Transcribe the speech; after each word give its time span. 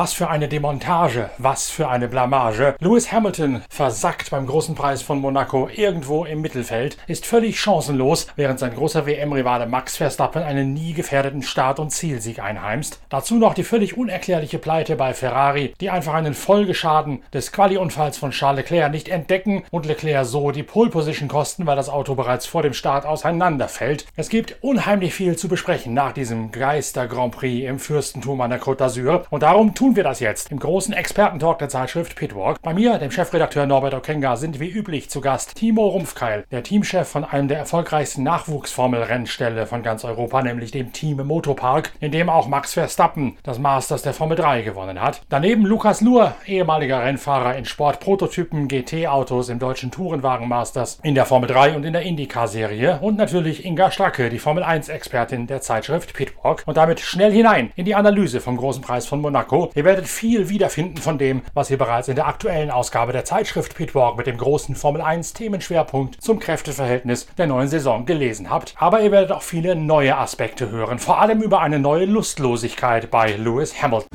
Was 0.00 0.12
für 0.12 0.30
eine 0.30 0.46
Demontage, 0.46 1.28
was 1.38 1.70
für 1.70 1.88
eine 1.88 2.06
Blamage. 2.06 2.76
Lewis 2.78 3.10
Hamilton 3.10 3.62
versackt 3.68 4.30
beim 4.30 4.46
großen 4.46 4.76
Preis 4.76 5.02
von 5.02 5.18
Monaco 5.18 5.68
irgendwo 5.74 6.24
im 6.24 6.40
Mittelfeld, 6.40 6.96
ist 7.08 7.26
völlig 7.26 7.58
chancenlos, 7.58 8.28
während 8.36 8.60
sein 8.60 8.76
großer 8.76 9.06
WM-Rivale 9.06 9.66
Max 9.66 9.96
Verstappen 9.96 10.44
einen 10.44 10.72
nie 10.72 10.92
gefährdeten 10.92 11.42
Start- 11.42 11.80
und 11.80 11.90
Zielsieg 11.90 12.38
einheimst. 12.38 13.00
Dazu 13.08 13.38
noch 13.38 13.54
die 13.54 13.64
völlig 13.64 13.96
unerklärliche 13.96 14.60
Pleite 14.60 14.94
bei 14.94 15.14
Ferrari, 15.14 15.74
die 15.80 15.90
einfach 15.90 16.14
einen 16.14 16.34
Folgeschaden 16.34 17.24
des 17.34 17.50
Quali-Unfalls 17.50 18.18
von 18.18 18.30
Charles 18.30 18.70
Leclerc 18.70 18.92
nicht 18.92 19.08
entdecken 19.08 19.64
und 19.72 19.84
Leclerc 19.84 20.26
so 20.26 20.52
die 20.52 20.62
Pole-Position 20.62 21.26
kosten, 21.28 21.66
weil 21.66 21.74
das 21.74 21.88
Auto 21.88 22.14
bereits 22.14 22.46
vor 22.46 22.62
dem 22.62 22.72
Start 22.72 23.04
auseinanderfällt. 23.04 24.06
Es 24.14 24.28
gibt 24.28 24.58
unheimlich 24.60 25.12
viel 25.12 25.34
zu 25.34 25.48
besprechen 25.48 25.92
nach 25.92 26.12
diesem 26.12 26.52
Geister-Grand 26.52 27.34
Prix 27.34 27.66
im 27.66 27.80
Fürstentum 27.80 28.40
an 28.40 28.50
der 28.50 28.62
Côte 28.62 28.78
d'Azur 28.78 29.24
und 29.30 29.42
darum 29.42 29.74
tun 29.88 29.96
wir 29.96 30.04
das 30.04 30.20
jetzt 30.20 30.52
im 30.52 30.58
großen 30.58 30.92
Expertentalk 30.92 31.60
der 31.60 31.70
Zeitschrift 31.70 32.14
Pitwalk. 32.14 32.60
Bei 32.60 32.74
mir, 32.74 32.98
dem 32.98 33.10
Chefredakteur 33.10 33.64
Norbert 33.64 33.94
Okenga, 33.94 34.36
sind 34.36 34.60
wie 34.60 34.68
üblich 34.68 35.08
zu 35.08 35.22
Gast 35.22 35.54
Timo 35.54 35.86
Rumpfkeil, 35.88 36.44
der 36.50 36.62
Teamchef 36.62 37.08
von 37.08 37.24
einem 37.24 37.48
der 37.48 37.56
erfolgreichsten 37.56 38.22
Nachwuchsformel-Rennställe 38.22 39.64
von 39.64 39.82
ganz 39.82 40.04
Europa, 40.04 40.42
nämlich 40.42 40.72
dem 40.72 40.92
Team 40.92 41.26
Motopark, 41.26 41.92
in 42.00 42.12
dem 42.12 42.28
auch 42.28 42.48
Max 42.48 42.74
Verstappen 42.74 43.38
das 43.44 43.58
Masters 43.58 44.02
der 44.02 44.12
Formel 44.12 44.36
3 44.36 44.60
gewonnen 44.60 45.00
hat. 45.00 45.22
Daneben 45.30 45.64
Lukas 45.64 46.02
Luhr, 46.02 46.34
ehemaliger 46.44 47.02
Rennfahrer 47.02 47.56
in 47.56 47.64
Sportprototypen 47.64 48.68
GT-Autos 48.68 49.48
im 49.48 49.58
deutschen 49.58 49.90
Tourenwagen 49.90 50.48
Masters, 50.48 50.98
in 51.02 51.14
der 51.14 51.24
Formel 51.24 51.48
3 51.48 51.76
und 51.76 51.84
in 51.84 51.94
der 51.94 52.02
IndyCar-Serie 52.02 52.98
und 53.00 53.16
natürlich 53.16 53.64
Inga 53.64 53.90
Stracke, 53.90 54.28
die 54.28 54.38
Formel 54.38 54.64
1-Expertin 54.64 55.46
der 55.46 55.62
Zeitschrift 55.62 56.12
Pitwalk. 56.12 56.64
Und 56.66 56.76
damit 56.76 57.00
schnell 57.00 57.32
hinein 57.32 57.72
in 57.74 57.86
die 57.86 57.94
Analyse 57.94 58.42
vom 58.42 58.58
Großen 58.58 58.82
Preis 58.82 59.06
von 59.06 59.22
Monaco. 59.22 59.70
Ihr 59.78 59.84
werdet 59.84 60.08
viel 60.08 60.48
wiederfinden 60.48 60.96
von 60.96 61.18
dem, 61.18 61.42
was 61.54 61.70
ihr 61.70 61.78
bereits 61.78 62.08
in 62.08 62.16
der 62.16 62.26
aktuellen 62.26 62.72
Ausgabe 62.72 63.12
der 63.12 63.24
Zeitschrift 63.24 63.76
Pitwalk 63.76 64.16
mit 64.16 64.26
dem 64.26 64.36
großen 64.36 64.74
Formel 64.74 65.00
1 65.00 65.34
Themenschwerpunkt 65.34 66.20
zum 66.20 66.40
Kräfteverhältnis 66.40 67.28
der 67.38 67.46
neuen 67.46 67.68
Saison 67.68 68.04
gelesen 68.04 68.50
habt. 68.50 68.74
Aber 68.76 69.00
ihr 69.02 69.12
werdet 69.12 69.30
auch 69.30 69.42
viele 69.42 69.76
neue 69.76 70.18
Aspekte 70.18 70.72
hören, 70.72 70.98
vor 70.98 71.20
allem 71.20 71.42
über 71.42 71.60
eine 71.60 71.78
neue 71.78 72.06
Lustlosigkeit 72.06 73.12
bei 73.12 73.36
Lewis 73.36 73.80
Hamilton. 73.80 74.08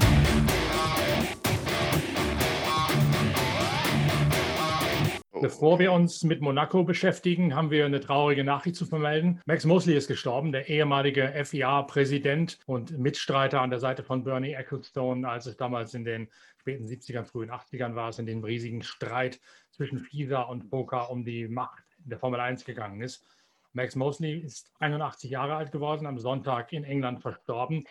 Bevor 5.44 5.78
wir 5.78 5.92
uns 5.92 6.24
mit 6.24 6.40
Monaco 6.40 6.86
beschäftigen, 6.86 7.54
haben 7.54 7.70
wir 7.70 7.86
eine 7.86 8.00
traurige 8.00 8.46
Nachricht 8.46 8.78
zu 8.78 8.86
vermelden. 8.86 9.42
Max 9.46 9.66
Mosley 9.66 9.98
ist 9.98 10.08
gestorben, 10.08 10.54
der 10.54 10.70
ehemalige 10.70 11.34
FIA-Präsident 11.44 12.60
und 12.66 12.98
Mitstreiter 12.98 13.60
an 13.60 13.70
der 13.70 13.82
Seite 13.82 14.04
von 14.04 14.24
Bernie 14.24 14.54
Ecclestone, 14.54 15.28
als 15.28 15.46
es 15.46 15.58
damals 15.58 15.96
in 15.96 16.06
den 16.06 16.30
späten 16.62 16.86
70ern, 16.86 17.26
frühen 17.26 17.52
80ern 17.52 17.94
war, 17.94 18.08
es 18.08 18.20
in 18.20 18.26
den 18.26 18.42
riesigen 18.42 18.84
Streit 18.84 19.42
zwischen 19.72 20.00
FISA 20.00 20.44
und 20.44 20.70
Boca 20.70 21.02
um 21.02 21.26
die 21.26 21.50
Macht 21.50 21.84
in 22.06 22.12
der 22.12 22.20
Formel 22.20 22.40
1 22.40 22.64
gegangen 22.64 23.02
ist. 23.02 23.26
Max 23.74 23.98
Mosley 23.98 24.38
ist 24.38 24.72
81 24.80 25.30
Jahre 25.30 25.56
alt 25.56 25.74
geworden, 25.74 26.06
am 26.06 26.20
Sonntag 26.20 26.72
in 26.72 26.86
England 26.86 27.22
verstorben. 27.22 27.84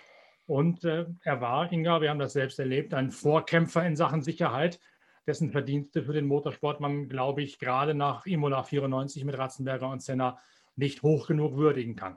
Und 0.47 0.85
äh, 0.85 1.05
er 1.23 1.43
war, 1.43 1.71
Inga, 1.71 2.01
wir 2.01 2.09
haben 2.09 2.19
das 2.19 2.33
selbst 2.33 2.59
erlebt, 2.59 2.95
ein 2.95 3.11
Vorkämpfer 3.11 3.85
in 3.85 3.95
Sachen 3.95 4.23
Sicherheit 4.23 4.81
dessen 5.27 5.51
Verdienste 5.53 6.03
für 6.03 6.13
den 6.13 6.27
Motorsport 6.27 6.81
man, 6.81 7.09
glaube 7.09 7.43
ich, 7.43 7.59
gerade 7.59 7.95
nach 7.95 8.27
Imola 8.27 8.63
94 8.63 9.25
mit 9.25 9.39
Ratzenberger 9.39 9.89
und 9.89 10.03
Senna 10.03 10.39
nicht 10.77 11.03
hoch 11.03 11.27
genug 11.27 11.57
würdigen 11.57 11.97
kann. 11.97 12.17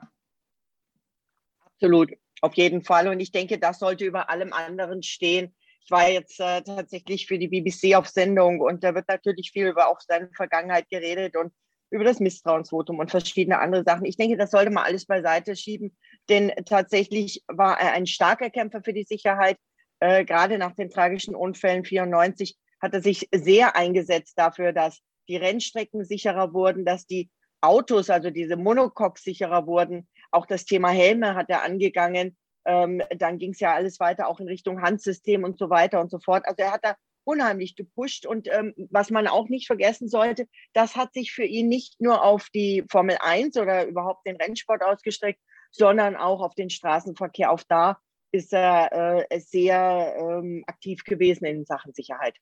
Absolut, 1.64 2.12
auf 2.40 2.54
jeden 2.54 2.82
Fall. 2.82 3.08
Und 3.08 3.20
ich 3.20 3.32
denke, 3.32 3.58
das 3.58 3.78
sollte 3.78 4.04
über 4.04 4.30
allem 4.30 4.52
anderen 4.52 5.02
stehen. 5.02 5.54
Ich 5.84 5.90
war 5.90 6.08
jetzt 6.08 6.40
äh, 6.40 6.62
tatsächlich 6.62 7.26
für 7.26 7.38
die 7.38 7.48
BBC 7.48 7.94
auf 7.94 8.08
Sendung 8.08 8.60
und 8.60 8.82
da 8.82 8.94
wird 8.94 9.08
natürlich 9.08 9.52
viel 9.52 9.68
über 9.68 9.88
auch 9.88 10.00
seine 10.00 10.30
Vergangenheit 10.34 10.88
geredet 10.88 11.36
und 11.36 11.52
über 11.90 12.02
das 12.02 12.18
Misstrauensvotum 12.18 12.98
und 12.98 13.10
verschiedene 13.10 13.60
andere 13.60 13.84
Sachen. 13.84 14.04
Ich 14.04 14.16
denke, 14.16 14.36
das 14.36 14.50
sollte 14.50 14.72
man 14.72 14.84
alles 14.84 15.06
beiseite 15.06 15.54
schieben, 15.54 15.96
denn 16.28 16.52
tatsächlich 16.64 17.44
war 17.46 17.78
er 17.78 17.92
ein 17.92 18.06
starker 18.06 18.50
Kämpfer 18.50 18.82
für 18.82 18.92
die 18.92 19.04
Sicherheit. 19.04 19.58
Äh, 20.00 20.24
gerade 20.24 20.58
nach 20.58 20.74
den 20.74 20.90
tragischen 20.90 21.34
Unfällen 21.34 21.84
94 21.84 22.56
hat 22.86 22.94
er 22.94 23.02
sich 23.02 23.28
sehr 23.34 23.74
eingesetzt 23.74 24.38
dafür, 24.38 24.72
dass 24.72 25.00
die 25.28 25.36
Rennstrecken 25.36 26.04
sicherer 26.04 26.54
wurden, 26.54 26.84
dass 26.84 27.06
die 27.06 27.28
Autos, 27.60 28.10
also 28.10 28.30
diese 28.30 28.56
Monocoques 28.56 29.24
sicherer 29.24 29.66
wurden. 29.66 30.08
Auch 30.30 30.46
das 30.46 30.64
Thema 30.64 30.90
Helme 30.90 31.34
hat 31.34 31.50
er 31.50 31.64
angegangen. 31.64 32.36
Ähm, 32.64 33.02
dann 33.18 33.38
ging 33.38 33.52
es 33.52 33.60
ja 33.60 33.74
alles 33.74 33.98
weiter 33.98 34.28
auch 34.28 34.38
in 34.38 34.46
Richtung 34.46 34.82
Handsystem 34.82 35.42
und 35.42 35.58
so 35.58 35.68
weiter 35.68 36.00
und 36.00 36.12
so 36.12 36.20
fort. 36.20 36.46
Also 36.46 36.62
er 36.62 36.72
hat 36.72 36.84
da 36.84 36.94
unheimlich 37.24 37.74
gepusht. 37.74 38.24
Und 38.24 38.46
ähm, 38.52 38.72
was 38.90 39.10
man 39.10 39.26
auch 39.26 39.48
nicht 39.48 39.66
vergessen 39.66 40.08
sollte, 40.08 40.46
das 40.72 40.94
hat 40.94 41.12
sich 41.12 41.32
für 41.32 41.44
ihn 41.44 41.68
nicht 41.68 42.00
nur 42.00 42.22
auf 42.22 42.50
die 42.54 42.84
Formel 42.88 43.16
1 43.18 43.56
oder 43.56 43.84
überhaupt 43.84 44.26
den 44.26 44.36
Rennsport 44.36 44.82
ausgestreckt, 44.82 45.40
sondern 45.72 46.14
auch 46.14 46.40
auf 46.40 46.54
den 46.54 46.70
Straßenverkehr. 46.70 47.50
Auch 47.50 47.64
da 47.68 47.98
ist 48.30 48.52
er 48.52 49.26
äh, 49.28 49.40
sehr 49.40 50.14
ähm, 50.18 50.62
aktiv 50.68 51.02
gewesen 51.02 51.46
in 51.46 51.64
Sachen 51.64 51.92
Sicherheit 51.92 52.36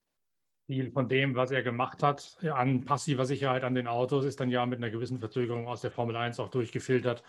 viel 0.67 0.91
von 0.91 1.09
dem, 1.09 1.35
was 1.35 1.51
er 1.51 1.63
gemacht 1.63 2.03
hat, 2.03 2.39
an 2.43 2.85
passiver 2.85 3.27
Sicherheit 3.27 3.65
an 3.65 3.75
den 3.75 3.87
Autos, 3.87 4.25
ist 4.25 4.41
dann 4.41 4.51
ja 4.51 4.65
mit 4.67 4.79
einer 4.79 4.91
gewissen 4.91 5.19
Verzögerung 5.19 5.69
aus 5.69 5.83
der 5.83 5.91
Formel 5.91 6.17
1 6.17 6.41
auch 6.41 6.49
durchgefiltert 6.49 7.23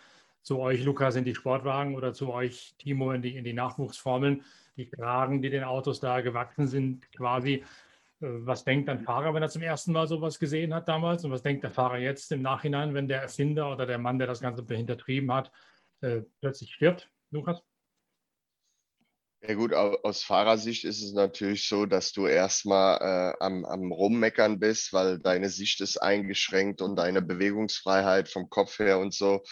zu 0.45 0.59
euch, 0.59 0.83
Lukas, 0.83 1.15
in 1.15 1.25
die 1.25 1.33
Sportwagen 1.33 1.95
oder 1.95 2.13
zu 2.13 2.31
euch, 2.31 2.75
Timo, 2.77 3.11
in 3.11 3.23
die, 3.23 3.35
in 3.35 3.43
die 3.43 3.53
Nachwuchsformeln. 3.53 4.43
Die 4.77 4.87
Kragen, 4.87 5.41
die 5.41 5.49
den 5.49 5.63
Autos 5.63 5.99
da 5.99 6.21
gewachsen 6.21 6.67
sind, 6.67 7.11
quasi. 7.13 7.63
Äh, 8.21 8.27
was 8.45 8.63
denkt 8.63 8.87
ein 8.89 8.99
Fahrer, 8.99 9.33
wenn 9.33 9.41
er 9.41 9.49
zum 9.49 9.63
ersten 9.63 9.91
Mal 9.91 10.07
sowas 10.07 10.37
gesehen 10.39 10.73
hat 10.73 10.87
damals? 10.87 11.25
Und 11.25 11.31
was 11.31 11.41
denkt 11.41 11.63
der 11.63 11.71
Fahrer 11.71 11.97
jetzt 11.97 12.31
im 12.31 12.43
Nachhinein, 12.43 12.93
wenn 12.93 13.07
der 13.07 13.23
Erfinder 13.23 13.71
oder 13.71 13.87
der 13.87 13.97
Mann, 13.97 14.19
der 14.19 14.27
das 14.27 14.39
Ganze 14.39 14.63
hintertrieben 14.67 15.33
hat, 15.33 15.51
äh, 16.01 16.21
plötzlich 16.41 16.73
stirbt? 16.73 17.09
Lukas? 17.31 17.63
Ja 19.47 19.53
gut, 19.53 19.73
aus 19.73 20.23
Fahrersicht 20.23 20.85
ist 20.85 21.03
es 21.03 21.13
natürlich 21.13 21.67
so, 21.67 21.85
dass 21.85 22.11
du 22.11 22.25
erstmal 22.25 22.97
äh, 22.99 23.43
am, 23.43 23.63
am 23.65 23.91
Rummeckern 23.91 24.59
bist, 24.59 24.91
weil 24.91 25.19
deine 25.19 25.49
Sicht 25.49 25.81
ist 25.81 25.97
eingeschränkt 25.97 26.81
und 26.81 26.95
deine 26.95 27.21
Bewegungsfreiheit 27.21 28.27
vom 28.27 28.49
Kopf 28.49 28.79
her 28.79 28.97
und 28.97 29.13
so. 29.13 29.43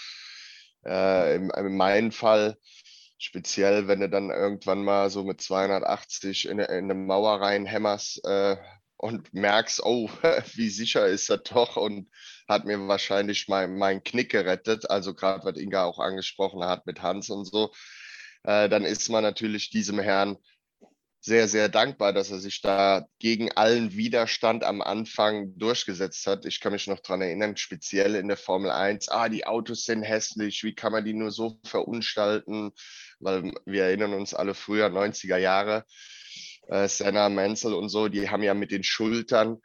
Äh, 0.84 1.36
in, 1.36 1.52
in 1.52 1.78
meinem 1.78 2.12
Fall, 2.12 2.58
speziell 3.20 3.88
wenn 3.88 4.00
du 4.00 4.10
dann 4.10 4.32
irgendwann 4.32 4.84
mal 4.84 5.12
so 5.12 5.24
mit 5.24 5.42
280 5.42 6.48
in, 6.50 6.58
in 6.58 6.66
eine 6.66 6.96
Mauer 6.96 7.42
reinhämmerst 7.42 8.26
äh, 8.26 8.58
und 8.98 9.32
merkst, 9.34 9.84
oh, 9.84 10.10
wie 10.56 10.70
sicher 10.70 11.06
ist 11.06 11.30
er 11.30 11.38
doch 11.38 11.76
und 11.76 12.10
hat 12.48 12.66
mir 12.66 12.80
wahrscheinlich 12.88 13.48
mein, 13.48 13.78
mein 13.78 14.04
Knick 14.04 14.32
gerettet. 14.32 14.90
Also 14.90 15.14
gerade, 15.14 15.46
was 15.46 15.58
Inga 15.58 15.84
auch 15.84 16.00
angesprochen 16.00 16.64
hat 16.64 16.88
mit 16.88 17.04
Hans 17.04 17.30
und 17.30 17.46
so 17.46 17.72
äh, 18.44 18.70
dann 18.70 18.86
ist 18.86 19.10
man 19.10 19.24
natürlich 19.24 19.70
diesem 19.70 20.00
Herrn 20.00 20.38
sehr, 21.26 21.48
sehr 21.48 21.70
dankbar, 21.70 22.12
dass 22.12 22.32
er 22.32 22.40
sich 22.40 22.62
da 22.62 23.08
gegen 23.18 23.50
allen 23.54 23.94
Widerstand 23.94 24.66
am 24.66 24.82
Anfang 24.82 25.58
durchgesetzt 25.58 26.28
hat. 26.28 26.46
Ich 26.46 26.60
kann 26.60 26.74
mich 26.74 26.88
noch 26.88 27.00
daran 27.00 27.22
erinnern, 27.22 27.56
speziell 27.56 28.16
in 28.16 28.28
der 28.28 28.36
Formel 28.36 28.70
1, 28.70 29.08
ah, 29.08 29.30
die 29.30 29.48
Autos 29.48 29.86
sind 29.86 30.04
hässlich, 30.04 30.66
wie 30.66 30.76
kann 30.76 30.92
man 30.92 31.06
die 31.06 31.14
nur 31.14 31.32
so 31.32 31.58
verunstalten? 31.64 32.74
Weil 33.20 33.54
wir 33.66 33.86
erinnern 33.86 34.14
uns 34.14 34.34
alle 34.34 34.54
früher, 34.54 34.88
90er 34.88 35.38
Jahre, 35.38 35.86
äh, 36.68 36.90
Senna, 36.90 37.30
Menzel 37.30 37.74
und 37.74 37.88
so, 37.88 38.10
die 38.10 38.30
haben 38.30 38.44
ja 38.44 38.54
mit 38.54 38.72
den 38.72 38.84
Schultern 38.84 39.62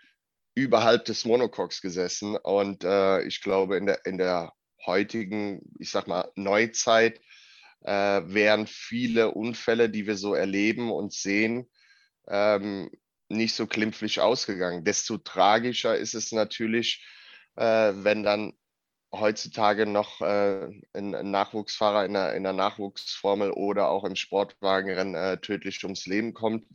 überhalb 0.54 1.06
des 1.06 1.24
Monocoques 1.24 1.80
gesessen. 1.80 2.36
Und 2.36 2.84
äh, 2.84 3.22
ich 3.22 3.40
glaube, 3.42 3.76
in 3.76 3.86
der, 3.86 4.06
in 4.06 4.16
der 4.16 4.52
heutigen, 4.86 5.60
ich 5.80 5.90
sag 5.90 6.06
mal, 6.06 6.30
Neuzeit 6.36 7.20
äh, 7.82 8.22
wären 8.24 8.66
viele 8.66 9.32
Unfälle, 9.32 9.90
die 9.90 10.06
wir 10.06 10.16
so 10.16 10.34
erleben 10.34 10.90
und 10.90 11.12
sehen, 11.12 11.68
ähm, 12.28 12.90
nicht 13.28 13.54
so 13.54 13.66
klimpflich 13.66 14.20
ausgegangen. 14.20 14.84
Desto 14.84 15.18
tragischer 15.18 15.96
ist 15.96 16.14
es 16.14 16.32
natürlich, 16.32 17.06
äh, 17.56 17.92
wenn 17.94 18.22
dann 18.22 18.54
heutzutage 19.12 19.86
noch 19.86 20.20
äh, 20.20 20.68
ein, 20.92 21.30
Nachwuchsfahrer 21.30 22.04
in 22.04 22.12
der, 22.12 22.34
in 22.34 22.42
der 22.42 22.52
Nachwuchsformel 22.52 23.50
oder 23.52 23.88
auch 23.88 24.04
im 24.04 24.16
Sportwagenrennen 24.16 25.14
äh, 25.14 25.40
tödlich 25.40 25.82
ums 25.84 26.06
Leben 26.06 26.34
kommt. 26.34 26.66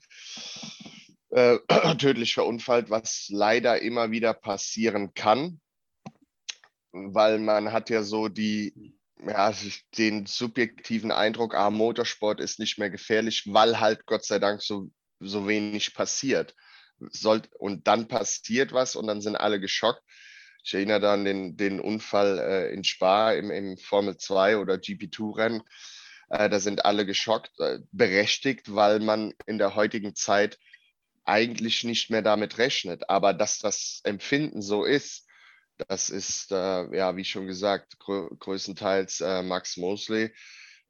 Äh, 1.30 1.58
tödlich 1.98 2.34
verunfallt, 2.34 2.90
was 2.90 3.28
leider 3.30 3.82
immer 3.82 4.12
wieder 4.12 4.34
passieren 4.34 5.14
kann, 5.14 5.60
weil 6.92 7.40
man 7.40 7.72
hat 7.72 7.90
ja 7.90 8.04
so 8.04 8.28
die, 8.30 8.96
ja, 9.28 9.54
den 9.98 10.25
subjektiven 10.25 11.12
Eindruck, 11.12 11.56
ah, 11.56 11.70
Motorsport 11.70 12.40
ist 12.40 12.60
nicht 12.60 12.78
mehr 12.78 12.90
gefährlich, 12.90 13.44
weil 13.48 13.80
halt 13.80 14.06
Gott 14.06 14.25
sei 14.25 14.40
Dank 14.40 14.62
so, 14.62 14.90
so 15.20 15.48
wenig 15.48 15.94
passiert. 15.94 16.56
Sollt, 17.00 17.50
und 17.56 17.88
dann 17.88 18.08
passiert 18.08 18.72
was 18.72 18.96
und 18.96 19.08
dann 19.08 19.22
sind 19.22 19.36
alle 19.36 19.60
geschockt. 19.60 20.02
Ich 20.64 20.74
erinnere 20.74 21.02
da 21.02 21.14
an 21.14 21.25
den, 21.25 21.58
den 21.58 21.80
Unfall 21.80 22.40
äh, 22.40 22.74
in 22.74 22.84
Spa 22.84 23.34
im, 23.34 23.52
im 23.52 23.78
Formel 23.78 24.16
2 24.18 24.58
oder 24.58 24.75
GP2-Rennen. 24.75 25.64
Äh, 26.30 26.50
da 26.50 26.60
sind 26.60 26.86
alle 26.86 27.06
geschockt, 27.06 27.52
äh, 27.60 27.80
berechtigt, 27.92 28.74
weil 28.74 29.00
man 29.00 29.34
in 29.46 29.58
der 29.58 29.75
heutigen 29.75 30.16
Zeit 30.16 30.58
eigentlich 31.25 31.84
nicht 31.84 32.10
mehr 32.10 32.22
damit 32.22 32.58
rechnet. 32.58 33.10
Aber 33.10 33.34
dass 33.34 33.60
das 33.60 34.02
Empfinden 34.04 34.62
so 34.62 34.86
ist, 34.86 35.23
das 35.78 36.10
ist, 36.10 36.52
äh, 36.52 36.96
ja, 36.96 37.16
wie 37.16 37.25
schon 37.25 37.48
gesagt, 37.48 38.00
grö 38.00 38.30
größtenteils 38.40 39.22
äh, 39.22 39.44
Max 39.44 39.78
Mosley 39.78 40.31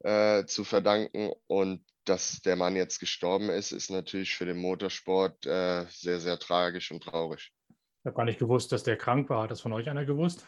äh, 0.00 0.44
zu 0.44 0.64
verdanken. 0.64 1.32
Und 1.46 1.84
dass 2.04 2.42
der 2.42 2.56
Mann 2.56 2.76
jetzt 2.76 2.98
gestorben 2.98 3.48
ist, 3.48 3.72
ist 3.72 3.90
natürlich 3.90 4.36
für 4.36 4.44
den 4.44 4.58
Motorsport 4.58 5.46
äh, 5.46 5.86
sehr, 5.88 6.20
sehr 6.20 6.38
tragisch 6.38 6.90
und 6.90 7.02
traurig. 7.02 7.52
Ich 7.68 8.06
habe 8.06 8.16
gar 8.16 8.24
nicht 8.24 8.38
gewusst, 8.38 8.72
dass 8.72 8.82
der 8.82 8.98
krank 8.98 9.30
war. 9.30 9.44
Hat 9.44 9.50
das 9.50 9.62
von 9.62 9.72
euch 9.72 9.88
einer 9.88 10.04
gewusst? 10.04 10.46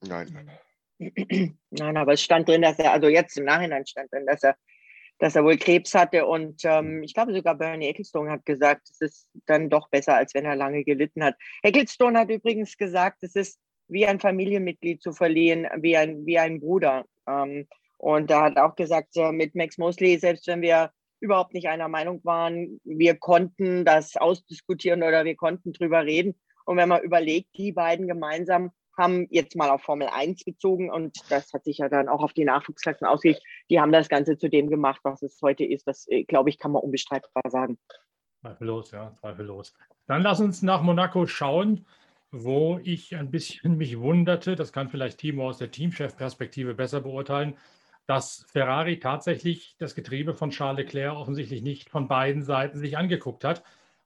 Nein. 0.00 0.50
Nein, 0.98 1.96
aber 1.96 2.14
es 2.14 2.22
stand 2.22 2.48
drin, 2.48 2.62
dass 2.62 2.78
er, 2.78 2.92
also 2.92 3.08
jetzt 3.08 3.36
im 3.36 3.44
Nachhinein 3.44 3.86
stand 3.86 4.10
drin, 4.12 4.26
dass 4.26 4.42
er, 4.42 4.56
dass 5.18 5.36
er 5.36 5.44
wohl 5.44 5.56
Krebs 5.56 5.94
hatte. 5.94 6.26
Und 6.26 6.62
ähm, 6.64 7.02
ich 7.02 7.14
glaube 7.14 7.34
sogar 7.34 7.54
Bernie 7.54 7.88
Ecclestone 7.88 8.30
hat 8.30 8.44
gesagt, 8.44 8.88
es 8.90 9.00
ist 9.00 9.28
dann 9.46 9.70
doch 9.70 9.88
besser, 9.88 10.16
als 10.16 10.34
wenn 10.34 10.44
er 10.44 10.56
lange 10.56 10.84
gelitten 10.84 11.24
hat. 11.24 11.36
Ecclestone 11.62 12.18
hat 12.18 12.30
übrigens 12.30 12.76
gesagt, 12.76 13.22
es 13.22 13.34
ist 13.34 13.58
wie 13.88 14.06
ein 14.06 14.20
Familienmitglied 14.20 15.02
zu 15.02 15.12
verlieren, 15.12 15.66
wie 15.78 15.96
ein, 15.96 16.26
wie 16.26 16.38
ein 16.38 16.60
Bruder. 16.60 17.04
Ähm, 17.26 17.66
und 17.98 18.30
er 18.30 18.42
hat 18.42 18.58
auch 18.58 18.76
gesagt, 18.76 19.16
äh, 19.16 19.32
mit 19.32 19.54
Max 19.54 19.78
Mosley, 19.78 20.18
selbst 20.18 20.46
wenn 20.46 20.60
wir 20.60 20.90
überhaupt 21.20 21.54
nicht 21.54 21.68
einer 21.68 21.88
Meinung 21.88 22.20
waren, 22.24 22.80
wir 22.84 23.14
konnten 23.14 23.84
das 23.84 24.16
ausdiskutieren 24.16 25.02
oder 25.02 25.24
wir 25.24 25.34
konnten 25.34 25.72
drüber 25.72 26.04
reden. 26.04 26.34
Und 26.66 26.76
wenn 26.76 26.88
man 26.88 27.02
überlegt, 27.02 27.56
die 27.56 27.72
beiden 27.72 28.06
gemeinsam 28.06 28.70
haben 28.96 29.26
jetzt 29.30 29.56
mal 29.56 29.70
auf 29.70 29.82
Formel 29.82 30.08
1 30.08 30.44
bezogen 30.44 30.90
und 30.90 31.18
das 31.30 31.52
hat 31.52 31.64
sich 31.64 31.78
ja 31.78 31.88
dann 31.88 32.08
auch 32.08 32.22
auf 32.22 32.32
die 32.32 32.44
Nachwuchsklassen 32.44 33.06
ausgelegt. 33.06 33.42
Die 33.70 33.80
haben 33.80 33.92
das 33.92 34.08
Ganze 34.08 34.38
zu 34.38 34.48
dem 34.48 34.68
gemacht, 34.68 35.00
was 35.02 35.22
es 35.22 35.40
heute 35.42 35.64
ist. 35.64 35.86
Das, 35.86 36.06
äh, 36.08 36.24
glaube 36.24 36.50
ich, 36.50 36.58
kann 36.58 36.72
man 36.72 36.82
unbestreitbar 36.82 37.42
sagen. 37.48 37.78
Zweifellos, 38.40 38.90
ja, 38.90 39.14
zweifellos. 39.20 39.74
Dann 40.06 40.22
lass 40.22 40.40
uns 40.40 40.62
nach 40.62 40.82
Monaco 40.82 41.26
schauen, 41.26 41.86
wo 42.30 42.78
ich 42.82 43.16
ein 43.16 43.30
bisschen 43.30 43.76
mich 43.76 43.98
wunderte. 43.98 44.56
Das 44.56 44.72
kann 44.72 44.88
vielleicht 44.88 45.18
Timo 45.18 45.48
aus 45.48 45.58
der 45.58 45.70
Teamchef-Perspektive 45.70 46.74
besser 46.74 47.00
beurteilen 47.00 47.56
dass 48.06 48.46
Ferrari 48.52 49.00
tatsächlich 49.00 49.76
das 49.78 49.94
Getriebe 49.94 50.32
von 50.32 50.50
Charles 50.50 50.84
Leclerc 50.84 51.16
offensichtlich 51.16 51.62
nicht 51.62 51.90
von 51.90 52.08
beiden 52.08 52.42
Seiten 52.42 52.78
sich 52.78 52.96
angeguckt 52.96 53.44
hat 53.44 53.62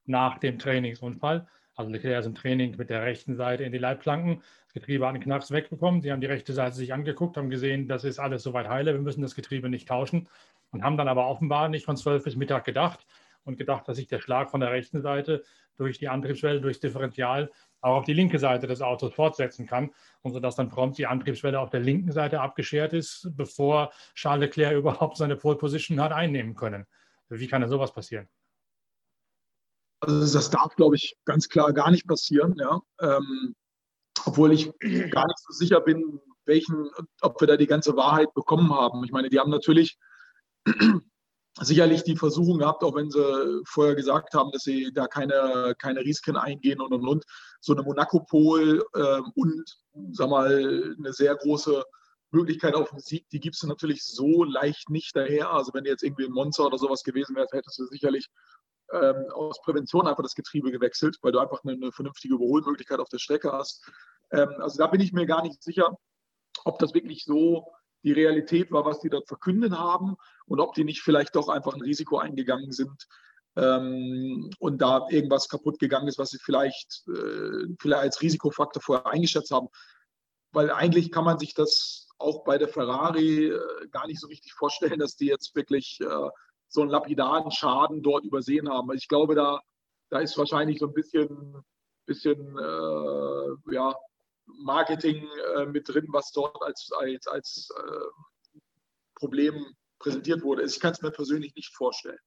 nach 0.06 0.38
dem 0.38 0.58
Trainingsunfall. 0.58 1.46
Also 1.80 1.92
Leclerc 1.92 2.20
ist 2.20 2.26
im 2.26 2.34
Training 2.34 2.76
mit 2.76 2.90
der 2.90 3.02
rechten 3.02 3.36
Seite 3.36 3.64
in 3.64 3.72
die 3.72 3.78
Leitplanken. 3.78 4.42
Das 4.66 4.74
Getriebe 4.74 5.06
hat 5.06 5.14
einen 5.14 5.22
Knacks 5.22 5.50
wegbekommen. 5.50 6.02
Sie 6.02 6.12
haben 6.12 6.20
die 6.20 6.26
rechte 6.26 6.52
Seite 6.52 6.76
sich 6.76 6.92
angeguckt, 6.92 7.38
haben 7.38 7.48
gesehen, 7.48 7.88
das 7.88 8.04
ist 8.04 8.18
alles 8.18 8.42
soweit 8.42 8.68
heile, 8.68 8.92
wir 8.92 9.00
müssen 9.00 9.22
das 9.22 9.34
Getriebe 9.34 9.70
nicht 9.70 9.88
tauschen 9.88 10.28
und 10.72 10.84
haben 10.84 10.98
dann 10.98 11.08
aber 11.08 11.26
offenbar 11.26 11.70
nicht 11.70 11.86
von 11.86 11.96
12 11.96 12.22
bis 12.24 12.36
Mittag 12.36 12.66
gedacht 12.66 13.06
und 13.44 13.56
gedacht, 13.56 13.88
dass 13.88 13.96
sich 13.96 14.08
der 14.08 14.20
Schlag 14.20 14.50
von 14.50 14.60
der 14.60 14.72
rechten 14.72 15.00
Seite 15.00 15.42
durch 15.78 15.96
die 15.96 16.08
Antriebswelle, 16.08 16.60
durchs 16.60 16.80
Differential 16.80 17.50
auch 17.80 17.96
auf 17.96 18.04
die 18.04 18.12
linke 18.12 18.38
Seite 18.38 18.66
des 18.66 18.82
Autos 18.82 19.14
fortsetzen 19.14 19.66
kann 19.66 19.90
und 20.20 20.32
sodass 20.34 20.56
dann 20.56 20.68
prompt 20.68 20.98
die 20.98 21.06
Antriebswelle 21.06 21.58
auf 21.58 21.70
der 21.70 21.80
linken 21.80 22.12
Seite 22.12 22.42
abgeschert 22.42 22.92
ist, 22.92 23.30
bevor 23.34 23.90
Charles 24.14 24.48
Leclerc 24.48 24.76
überhaupt 24.76 25.16
seine 25.16 25.36
Pole 25.36 25.56
Position 25.56 25.98
hat 25.98 26.12
einnehmen 26.12 26.54
können. 26.54 26.84
Wie 27.30 27.48
kann 27.48 27.62
denn 27.62 27.70
sowas 27.70 27.94
passieren? 27.94 28.28
Also 30.00 30.38
das 30.38 30.50
darf, 30.50 30.74
glaube 30.76 30.96
ich, 30.96 31.16
ganz 31.24 31.48
klar 31.48 31.72
gar 31.72 31.90
nicht 31.90 32.06
passieren, 32.06 32.54
ja. 32.58 32.80
Ähm, 33.00 33.54
obwohl 34.26 34.52
ich 34.52 34.66
gar 35.10 35.26
nicht 35.26 35.38
so 35.38 35.52
sicher 35.52 35.80
bin, 35.80 36.20
welchen, 36.44 36.90
ob 37.20 37.40
wir 37.40 37.46
da 37.46 37.56
die 37.56 37.66
ganze 37.66 37.96
Wahrheit 37.96 38.32
bekommen 38.34 38.72
haben. 38.72 39.04
Ich 39.04 39.12
meine, 39.12 39.28
die 39.28 39.38
haben 39.38 39.50
natürlich 39.50 39.98
sicherlich 41.60 42.02
die 42.02 42.16
Versuchung 42.16 42.58
gehabt, 42.58 42.82
auch 42.82 42.94
wenn 42.94 43.10
sie 43.10 43.62
vorher 43.66 43.94
gesagt 43.94 44.34
haben, 44.34 44.50
dass 44.52 44.62
sie 44.62 44.90
da 44.92 45.06
keine, 45.06 45.74
keine 45.78 46.00
Risiken 46.00 46.36
eingehen 46.36 46.80
und 46.80 46.92
und 46.92 47.06
und. 47.06 47.24
So 47.60 47.72
eine 47.72 47.82
Monaco-Pol 47.82 48.82
äh, 48.94 49.20
und, 49.34 49.78
sag 50.12 50.30
mal, 50.30 50.94
eine 50.98 51.12
sehr 51.12 51.34
große 51.36 51.84
Möglichkeit 52.32 52.74
auf 52.74 52.90
den 52.90 53.00
Sieg, 53.00 53.28
die 53.30 53.40
gibst 53.40 53.62
du 53.62 53.66
natürlich 53.66 54.04
so 54.04 54.44
leicht 54.44 54.88
nicht 54.88 55.16
daher. 55.16 55.50
Also 55.50 55.72
wenn 55.74 55.84
du 55.84 55.90
jetzt 55.90 56.02
irgendwie 56.02 56.26
ein 56.26 56.32
Monster 56.32 56.66
oder 56.66 56.78
sowas 56.78 57.02
gewesen 57.02 57.34
wärst, 57.36 57.52
hättest 57.52 57.78
du 57.78 57.86
sicherlich 57.86 58.28
ähm, 58.92 59.26
aus 59.32 59.60
Prävention 59.62 60.06
einfach 60.06 60.22
das 60.22 60.34
Getriebe 60.34 60.70
gewechselt, 60.70 61.18
weil 61.22 61.32
du 61.32 61.38
einfach 61.38 61.62
eine, 61.64 61.72
eine 61.72 61.92
vernünftige 61.92 62.34
Überholmöglichkeit 62.34 63.00
auf 63.00 63.08
der 63.08 63.18
Strecke 63.18 63.52
hast. 63.52 63.88
Ähm, 64.32 64.54
also 64.58 64.78
da 64.78 64.86
bin 64.86 65.00
ich 65.00 65.12
mir 65.12 65.26
gar 65.26 65.42
nicht 65.42 65.62
sicher, 65.62 65.96
ob 66.64 66.78
das 66.78 66.94
wirklich 66.94 67.24
so 67.24 67.66
die 68.02 68.12
Realität 68.12 68.72
war, 68.72 68.84
was 68.84 69.00
die 69.00 69.10
dort 69.10 69.28
verkündet 69.28 69.72
haben 69.72 70.16
und 70.46 70.60
ob 70.60 70.74
die 70.74 70.84
nicht 70.84 71.02
vielleicht 71.02 71.36
doch 71.36 71.48
einfach 71.48 71.74
ein 71.74 71.82
Risiko 71.82 72.18
eingegangen 72.18 72.72
sind 72.72 73.06
ähm, 73.56 74.50
und 74.58 74.80
da 74.80 75.06
irgendwas 75.10 75.48
kaputt 75.48 75.78
gegangen 75.78 76.08
ist, 76.08 76.18
was 76.18 76.30
sie 76.30 76.38
vielleicht, 76.38 77.04
äh, 77.08 77.66
vielleicht 77.78 78.02
als 78.02 78.22
Risikofaktor 78.22 78.82
vorher 78.82 79.06
eingeschätzt 79.06 79.50
haben. 79.50 79.68
Weil 80.52 80.70
eigentlich 80.70 81.12
kann 81.12 81.24
man 81.24 81.38
sich 81.38 81.54
das 81.54 82.08
auch 82.18 82.44
bei 82.44 82.58
der 82.58 82.68
Ferrari 82.68 83.46
äh, 83.46 83.88
gar 83.90 84.06
nicht 84.06 84.20
so 84.20 84.28
richtig 84.28 84.52
vorstellen, 84.52 84.98
dass 84.98 85.16
die 85.16 85.26
jetzt 85.26 85.54
wirklich 85.54 86.00
äh, 86.00 86.28
so 86.70 86.82
einen 86.82 86.90
lapidaren 86.90 87.50
Schaden 87.50 88.02
dort 88.02 88.24
übersehen 88.24 88.68
haben. 88.70 88.92
Ich 88.94 89.08
glaube, 89.08 89.34
da, 89.34 89.60
da 90.08 90.20
ist 90.20 90.38
wahrscheinlich 90.38 90.78
so 90.78 90.86
ein 90.86 90.94
bisschen, 90.94 91.62
bisschen 92.06 92.56
äh, 92.56 93.74
ja, 93.74 93.94
Marketing 94.46 95.28
äh, 95.56 95.66
mit 95.66 95.88
drin, 95.88 96.06
was 96.10 96.30
dort 96.32 96.62
als, 96.62 96.90
als, 96.98 97.26
als 97.26 97.68
äh, 97.76 98.50
Problem 99.16 99.66
präsentiert 99.98 100.42
wurde. 100.42 100.62
Ich 100.64 100.80
kann 100.80 100.92
es 100.92 101.02
mir 101.02 101.10
persönlich 101.10 101.54
nicht 101.54 101.74
vorstellen. 101.74 102.18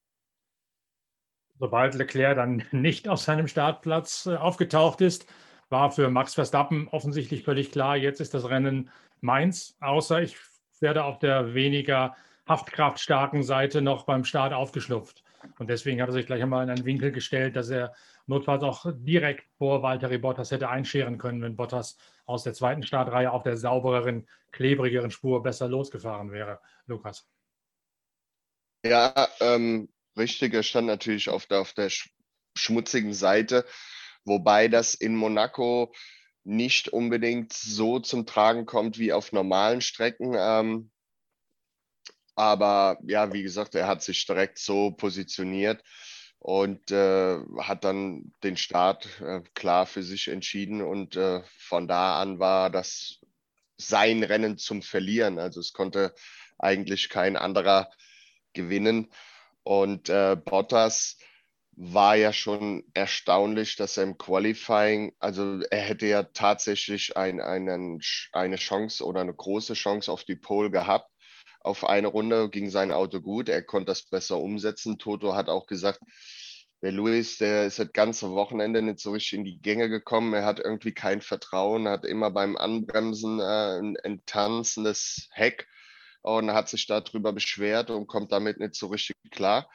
Sobald 1.57 1.96
Leclerc 1.96 2.36
dann 2.36 2.63
nicht 2.72 3.07
auf 3.07 3.22
seinem 3.22 3.48
Startplatz 3.48 4.25
äh, 4.25 4.36
aufgetaucht 4.36 5.00
ist, 5.00 5.25
war 5.69 5.89
für 5.89 6.10
Max 6.10 6.34
Verstappen 6.36 6.89
offensichtlich 6.89 7.44
völlig 7.44 7.72
klar, 7.72 7.96
jetzt 7.96 8.19
ist 8.19 8.34
das 8.34 8.48
Rennen 8.48 8.92
meins, 9.22 9.78
außer 9.80 10.22
ich 10.22 10.38
werde 10.81 11.06
auf 11.06 11.18
der 11.18 11.54
weniger 11.54 12.16
haftkraftstarken 12.48 13.44
Seite 13.44 13.82
noch 13.82 14.06
beim 14.06 14.26
Start 14.26 14.54
aufgeschlupft. 14.54 15.24
Und 15.60 15.70
deswegen 15.70 16.02
hat 16.02 16.10
er 16.10 16.14
sich 16.14 16.26
gleich 16.26 16.42
einmal 16.42 16.64
in 16.64 16.70
einen 16.70 16.86
Winkel 16.86 17.12
gestellt, 17.12 17.56
dass 17.56 17.70
er 17.70 17.94
notfalls 18.28 18.64
auch 18.64 18.86
direkt 18.94 19.46
vor 19.58 19.84
Valtteri 19.84 20.18
Bottas 20.18 20.52
hätte 20.52 20.70
einscheren 20.70 21.18
können, 21.18 21.42
wenn 21.42 21.56
Bottas 21.56 21.98
aus 22.26 22.44
der 22.44 22.54
zweiten 22.54 22.84
Startreihe 22.84 23.32
auf 23.32 23.44
der 23.44 23.58
saubereren, 23.58 24.28
klebrigeren 24.52 25.12
Spur 25.12 25.44
besser 25.44 25.68
losgefahren 25.68 26.32
wäre. 26.32 26.60
Lukas. 26.86 27.28
Ja, 28.86 29.28
ähm, 29.40 29.90
richtig. 30.18 30.54
Er 30.54 30.64
stand 30.64 30.88
natürlich 30.88 31.30
auf 31.30 31.46
der, 31.46 31.60
auf 31.60 31.74
der 31.74 31.90
schmutzigen 32.58 33.14
Seite, 33.14 33.66
wobei 34.26 34.68
das 34.68 34.94
in 34.94 35.16
Monaco 35.16 35.94
nicht 36.46 36.90
unbedingt 36.90 37.54
so 37.54 38.00
zum 38.00 38.26
Tragen 38.26 38.66
kommt 38.66 38.98
wie 38.98 39.14
auf 39.14 39.32
normalen 39.32 39.82
Strecken. 39.82 40.36
Ähm, 40.38 40.92
aber 42.36 42.98
ja, 43.06 43.32
wie 43.34 43.44
gesagt, 43.44 43.75
er 43.75 43.88
hat 43.88 44.02
sich 44.02 44.25
direkt 44.25 44.58
so 44.60 44.92
positioniert 44.92 45.84
und 46.40 46.92
äh, 46.92 47.38
hat 47.60 47.84
dann 47.84 48.34
den 48.44 48.58
Start 48.58 49.08
äh, 49.22 49.42
klar 49.54 49.86
für 49.86 50.04
sich 50.04 50.28
entschieden. 50.28 50.82
Und 50.82 51.16
äh, 51.16 51.42
von 51.58 51.88
da 51.88 52.20
an 52.20 52.40
war 52.40 52.70
das 52.70 53.20
sein 53.78 54.24
Rennen 54.24 54.58
zum 54.58 54.82
Verlieren. 54.82 55.40
Also 55.40 55.60
es 55.60 55.74
konnte 55.74 56.13
eigentlich 56.58 57.10
kein 57.10 57.38
anderer 57.38 57.90
gewinnen. 58.54 59.10
Und 59.63 60.10
äh, 60.10 60.36
Bottas 60.36 61.18
war 61.75 62.16
ja 62.16 62.34
schon 62.34 62.84
erstaunlich, 62.94 63.78
dass 63.78 63.98
er 63.98 64.04
im 64.04 64.18
Qualifying, 64.18 65.16
also 65.20 65.62
er 65.72 65.82
hätte 65.82 66.06
ja 66.08 66.24
tatsächlich 66.24 67.16
ein, 67.18 67.42
einen, 67.42 68.02
eine 68.32 68.58
Chance 68.58 69.04
oder 69.06 69.22
eine 69.22 69.34
große 69.34 69.74
Chance 69.74 70.12
auf 70.12 70.24
die 70.24 70.36
Pole 70.36 70.70
gehabt 70.70 71.12
auf 71.63 71.88
eine 71.88 72.08
Runde 72.08 72.50
ging 72.50 72.70
sein 72.70 72.91
Auto 72.91 73.22
gut. 73.22 73.50
Er 73.50 73.63
konnte 73.63 73.88
das 73.88 74.03
besser 74.03 74.38
umsetzen. 74.39 75.00
Toto 75.00 75.36
hat 75.36 75.50
auch 75.50 75.65
gesagt, 75.65 76.01
der 76.82 76.91
Luis, 76.91 77.38
der 77.38 77.65
ist 77.65 77.79
das 77.79 77.93
ganze 77.93 78.32
Wochenende 78.32 78.82
nicht 78.82 79.00
so 79.00 79.12
richtig 79.12 79.39
in 79.39 79.46
die 79.46 79.62
Gänge 79.62 79.88
gekommen. 79.88 80.34
Er 80.34 80.43
hat 80.46 80.60
irgendwie 80.60 80.93
kein 80.93 81.22
Vertrauen, 81.22 81.88
hat 81.88 82.03
immer 82.03 82.29
beim 82.29 82.58
Anbremsen 82.58 83.39
äh, 83.39 83.79
ein, 83.79 83.96
ein 84.03 84.22
tanzendes 84.25 85.29
Heck 85.32 85.67
und 86.22 86.51
hat 86.51 86.67
sich 86.67 86.86
darüber 86.86 87.32
beschwert 87.32 87.89
und 87.89 88.08
kommt 88.08 88.34
damit 88.34 88.60
nicht 88.60 88.75
so 88.75 88.88
richtig 88.88 89.15
klar. 89.32 89.70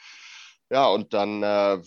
Ja, 0.71 0.87
und 0.89 1.15
dann 1.15 1.43
äh, 1.43 1.79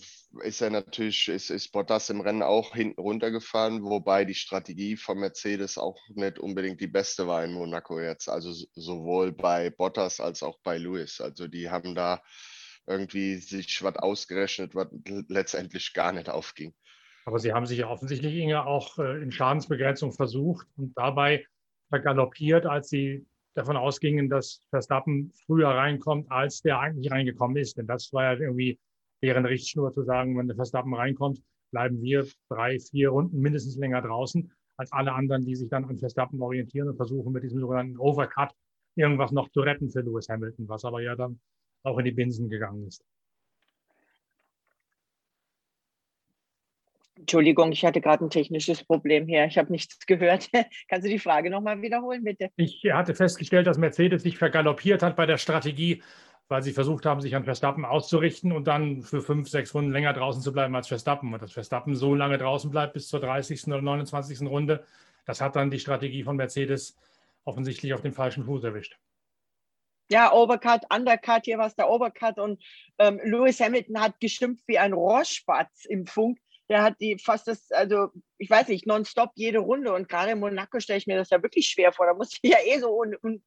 ist 0.42 0.60
er 0.60 0.70
natürlich, 0.70 1.28
ist, 1.28 1.50
ist 1.50 1.70
Bottas 1.70 2.10
im 2.10 2.20
Rennen 2.20 2.42
auch 2.42 2.74
hinten 2.74 3.00
runtergefahren, 3.00 3.84
wobei 3.84 4.24
die 4.24 4.34
Strategie 4.34 4.96
von 4.96 5.18
Mercedes 5.18 5.78
auch 5.78 6.00
nicht 6.14 6.40
unbedingt 6.40 6.80
die 6.80 6.88
beste 6.88 7.28
war 7.28 7.44
in 7.44 7.52
Monaco 7.52 8.00
jetzt. 8.00 8.28
Also 8.28 8.52
sowohl 8.74 9.32
bei 9.32 9.70
Bottas 9.70 10.18
als 10.18 10.42
auch 10.42 10.58
bei 10.64 10.78
Lewis. 10.78 11.20
Also 11.20 11.46
die 11.46 11.70
haben 11.70 11.94
da 11.94 12.22
irgendwie 12.86 13.36
sich 13.36 13.82
was 13.84 13.96
ausgerechnet, 13.96 14.74
was 14.74 14.88
letztendlich 15.28 15.92
gar 15.94 16.10
nicht 16.10 16.28
aufging. 16.28 16.74
Aber 17.24 17.38
sie 17.38 17.52
haben 17.52 17.66
sich 17.66 17.78
ja 17.78 17.88
offensichtlich, 17.88 18.52
auch 18.54 18.98
äh, 18.98 19.22
in 19.22 19.30
Schadensbegrenzung 19.30 20.12
versucht 20.12 20.66
und 20.76 20.98
dabei 20.98 21.46
vergaloppiert, 21.88 22.66
als 22.66 22.88
sie 22.88 23.26
davon 23.54 23.76
ausgingen, 23.76 24.28
dass 24.28 24.62
Verstappen 24.70 25.32
früher 25.46 25.68
reinkommt, 25.68 26.30
als 26.30 26.62
der 26.62 26.78
eigentlich 26.80 27.10
reingekommen 27.10 27.56
ist. 27.56 27.76
Denn 27.76 27.86
das 27.86 28.12
war 28.12 28.24
ja 28.24 28.40
irgendwie 28.40 28.78
deren 29.22 29.44
Richtschnur 29.44 29.92
zu 29.92 30.02
sagen, 30.02 30.36
wenn 30.36 30.48
der 30.48 30.56
Verstappen 30.56 30.94
reinkommt, 30.94 31.42
bleiben 31.70 32.00
wir 32.02 32.26
drei, 32.48 32.78
vier 32.78 33.10
Runden 33.10 33.40
mindestens 33.40 33.76
länger 33.76 34.02
draußen 34.02 34.52
als 34.76 34.92
alle 34.92 35.12
anderen, 35.12 35.44
die 35.44 35.54
sich 35.54 35.68
dann 35.68 35.84
an 35.84 35.98
Verstappen 35.98 36.40
orientieren 36.40 36.88
und 36.88 36.96
versuchen 36.96 37.32
mit 37.32 37.44
diesem 37.44 37.60
sogenannten 37.60 37.98
Overcut 37.98 38.50
irgendwas 38.96 39.32
noch 39.32 39.48
zu 39.50 39.60
retten 39.60 39.90
für 39.90 40.00
Lewis 40.00 40.28
Hamilton, 40.28 40.68
was 40.68 40.84
aber 40.84 41.02
ja 41.02 41.14
dann 41.14 41.40
auch 41.82 41.98
in 41.98 42.04
die 42.04 42.12
Binsen 42.12 42.48
gegangen 42.48 42.86
ist. 42.86 43.04
Entschuldigung, 47.18 47.72
ich 47.72 47.84
hatte 47.84 48.00
gerade 48.00 48.24
ein 48.24 48.30
technisches 48.30 48.84
Problem 48.84 49.26
hier. 49.26 49.44
Ich 49.44 49.58
habe 49.58 49.70
nichts 49.70 50.06
gehört. 50.06 50.50
Kannst 50.88 51.06
du 51.06 51.10
die 51.10 51.18
Frage 51.18 51.50
nochmal 51.50 51.80
wiederholen, 51.82 52.24
bitte? 52.24 52.50
Ich 52.56 52.82
hatte 52.90 53.14
festgestellt, 53.14 53.66
dass 53.66 53.78
Mercedes 53.78 54.22
sich 54.22 54.38
vergaloppiert 54.38 55.02
hat 55.02 55.14
bei 55.16 55.26
der 55.26 55.36
Strategie, 55.36 56.02
weil 56.48 56.62
sie 56.62 56.72
versucht 56.72 57.04
haben, 57.04 57.20
sich 57.20 57.36
an 57.36 57.44
Verstappen 57.44 57.84
auszurichten 57.84 58.52
und 58.52 58.66
dann 58.66 59.02
für 59.02 59.20
fünf, 59.20 59.48
sechs 59.48 59.74
Runden 59.74 59.92
länger 59.92 60.14
draußen 60.14 60.42
zu 60.42 60.52
bleiben 60.52 60.74
als 60.74 60.88
Verstappen. 60.88 61.32
Und 61.32 61.42
dass 61.42 61.52
Verstappen 61.52 61.94
so 61.94 62.14
lange 62.14 62.38
draußen 62.38 62.70
bleibt 62.70 62.94
bis 62.94 63.08
zur 63.08 63.20
30. 63.20 63.66
oder 63.66 63.82
29. 63.82 64.40
Runde, 64.48 64.84
das 65.26 65.40
hat 65.40 65.54
dann 65.56 65.70
die 65.70 65.78
Strategie 65.78 66.24
von 66.24 66.36
Mercedes 66.36 66.96
offensichtlich 67.44 67.92
auf 67.92 68.00
den 68.00 68.12
falschen 68.12 68.44
Fuß 68.44 68.64
erwischt. 68.64 68.98
Ja, 70.10 70.32
Overcut, 70.32 70.82
Undercut, 70.94 71.44
hier 71.44 71.58
war 71.58 71.66
es 71.66 71.74
der 71.74 71.88
Overcut 71.88 72.38
und 72.38 72.62
ähm, 72.98 73.20
Lewis 73.24 73.60
Hamilton 73.60 74.00
hat 74.00 74.20
geschimpft 74.20 74.64
wie 74.66 74.78
ein 74.78 74.92
Rohrspatz 74.92 75.84
im 75.86 76.06
Funk. 76.06 76.38
Der 76.72 76.82
hat 76.82 77.02
die 77.02 77.18
fast 77.18 77.48
das, 77.48 77.70
also 77.70 78.08
ich 78.38 78.48
weiß 78.48 78.68
nicht, 78.68 78.86
nonstop 78.86 79.32
jede 79.34 79.58
Runde 79.58 79.92
und 79.92 80.08
gerade 80.08 80.32
in 80.32 80.40
Monaco 80.40 80.80
stelle 80.80 80.96
ich 80.96 81.06
mir 81.06 81.18
das 81.18 81.28
ja 81.28 81.42
wirklich 81.42 81.68
schwer 81.68 81.92
vor. 81.92 82.06
Da 82.06 82.14
muss 82.14 82.32
ich 82.40 82.50
ja 82.50 82.56
eh 82.64 82.78
so 82.78 82.98
un, 82.98 83.14
un, 83.22 83.42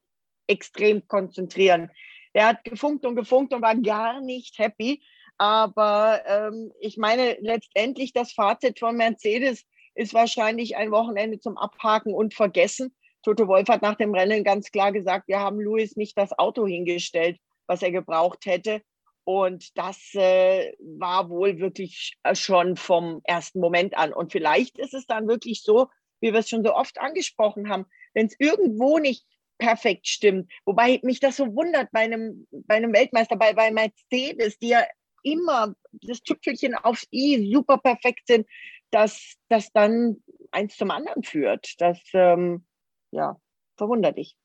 extrem 0.45 1.07
konzentrieren. 1.07 1.89
Der 2.35 2.45
hat 2.49 2.63
gefunkt 2.63 3.03
und 3.03 3.15
gefunkt 3.15 3.51
und 3.51 3.63
war 3.63 3.73
gar 3.77 4.21
nicht 4.21 4.59
happy. 4.59 5.01
Aber 5.39 6.21
ähm, 6.27 6.71
ich 6.79 6.97
meine, 6.97 7.35
letztendlich 7.39 8.13
das 8.13 8.31
Fazit 8.31 8.77
von 8.77 8.95
Mercedes 8.95 9.65
ist 9.95 10.13
wahrscheinlich 10.13 10.77
ein 10.77 10.91
Wochenende 10.91 11.39
zum 11.39 11.57
Abhaken 11.57 12.13
und 12.13 12.35
Vergessen. 12.35 12.95
Toto 13.23 13.47
Wolf 13.47 13.69
hat 13.69 13.81
nach 13.81 13.95
dem 13.95 14.13
Rennen 14.13 14.43
ganz 14.43 14.69
klar 14.69 14.91
gesagt, 14.91 15.27
wir 15.27 15.39
haben 15.39 15.59
Louis 15.59 15.95
nicht 15.95 16.15
das 16.15 16.37
Auto 16.37 16.67
hingestellt, 16.67 17.39
was 17.65 17.81
er 17.81 17.91
gebraucht 17.91 18.45
hätte. 18.45 18.83
Und 19.25 19.77
das 19.77 20.13
äh, 20.13 20.73
war 20.79 21.29
wohl 21.29 21.59
wirklich 21.59 22.15
schon 22.33 22.75
vom 22.75 23.21
ersten 23.23 23.59
Moment 23.59 23.97
an. 23.97 24.13
Und 24.13 24.31
vielleicht 24.31 24.77
ist 24.77 24.93
es 24.93 25.07
dann 25.07 25.27
wirklich 25.27 25.63
so, 25.63 25.89
wie 26.21 26.31
wir 26.31 26.39
es 26.39 26.49
schon 26.49 26.63
so 26.63 26.73
oft 26.73 26.99
angesprochen 26.99 27.69
haben, 27.69 27.85
wenn 28.13 28.27
es 28.27 28.35
irgendwo 28.39 28.99
nicht 28.99 29.25
perfekt 29.57 30.07
stimmt. 30.07 30.51
Wobei 30.65 30.99
mich 31.03 31.19
das 31.19 31.37
so 31.37 31.55
wundert 31.55 31.91
bei 31.91 32.01
einem, 32.01 32.47
bei 32.51 32.75
einem 32.75 32.93
Weltmeister, 32.93 33.35
bei, 33.35 33.53
bei 33.53 33.71
Mercedes, 33.71 34.59
die 34.59 34.69
ja 34.69 34.85
immer 35.23 35.73
das 35.91 36.21
Tüpfelchen 36.21 36.75
aufs 36.75 37.07
I 37.11 37.51
super 37.51 37.79
perfekt 37.79 38.27
sind, 38.27 38.47
dass 38.91 39.35
das 39.49 39.71
dann 39.71 40.23
eins 40.51 40.77
zum 40.77 40.91
anderen 40.91 41.23
führt. 41.23 41.81
Das 41.81 41.99
ähm, 42.13 42.65
ja, 43.11 43.39
verwundert 43.75 44.17
dich. 44.17 44.35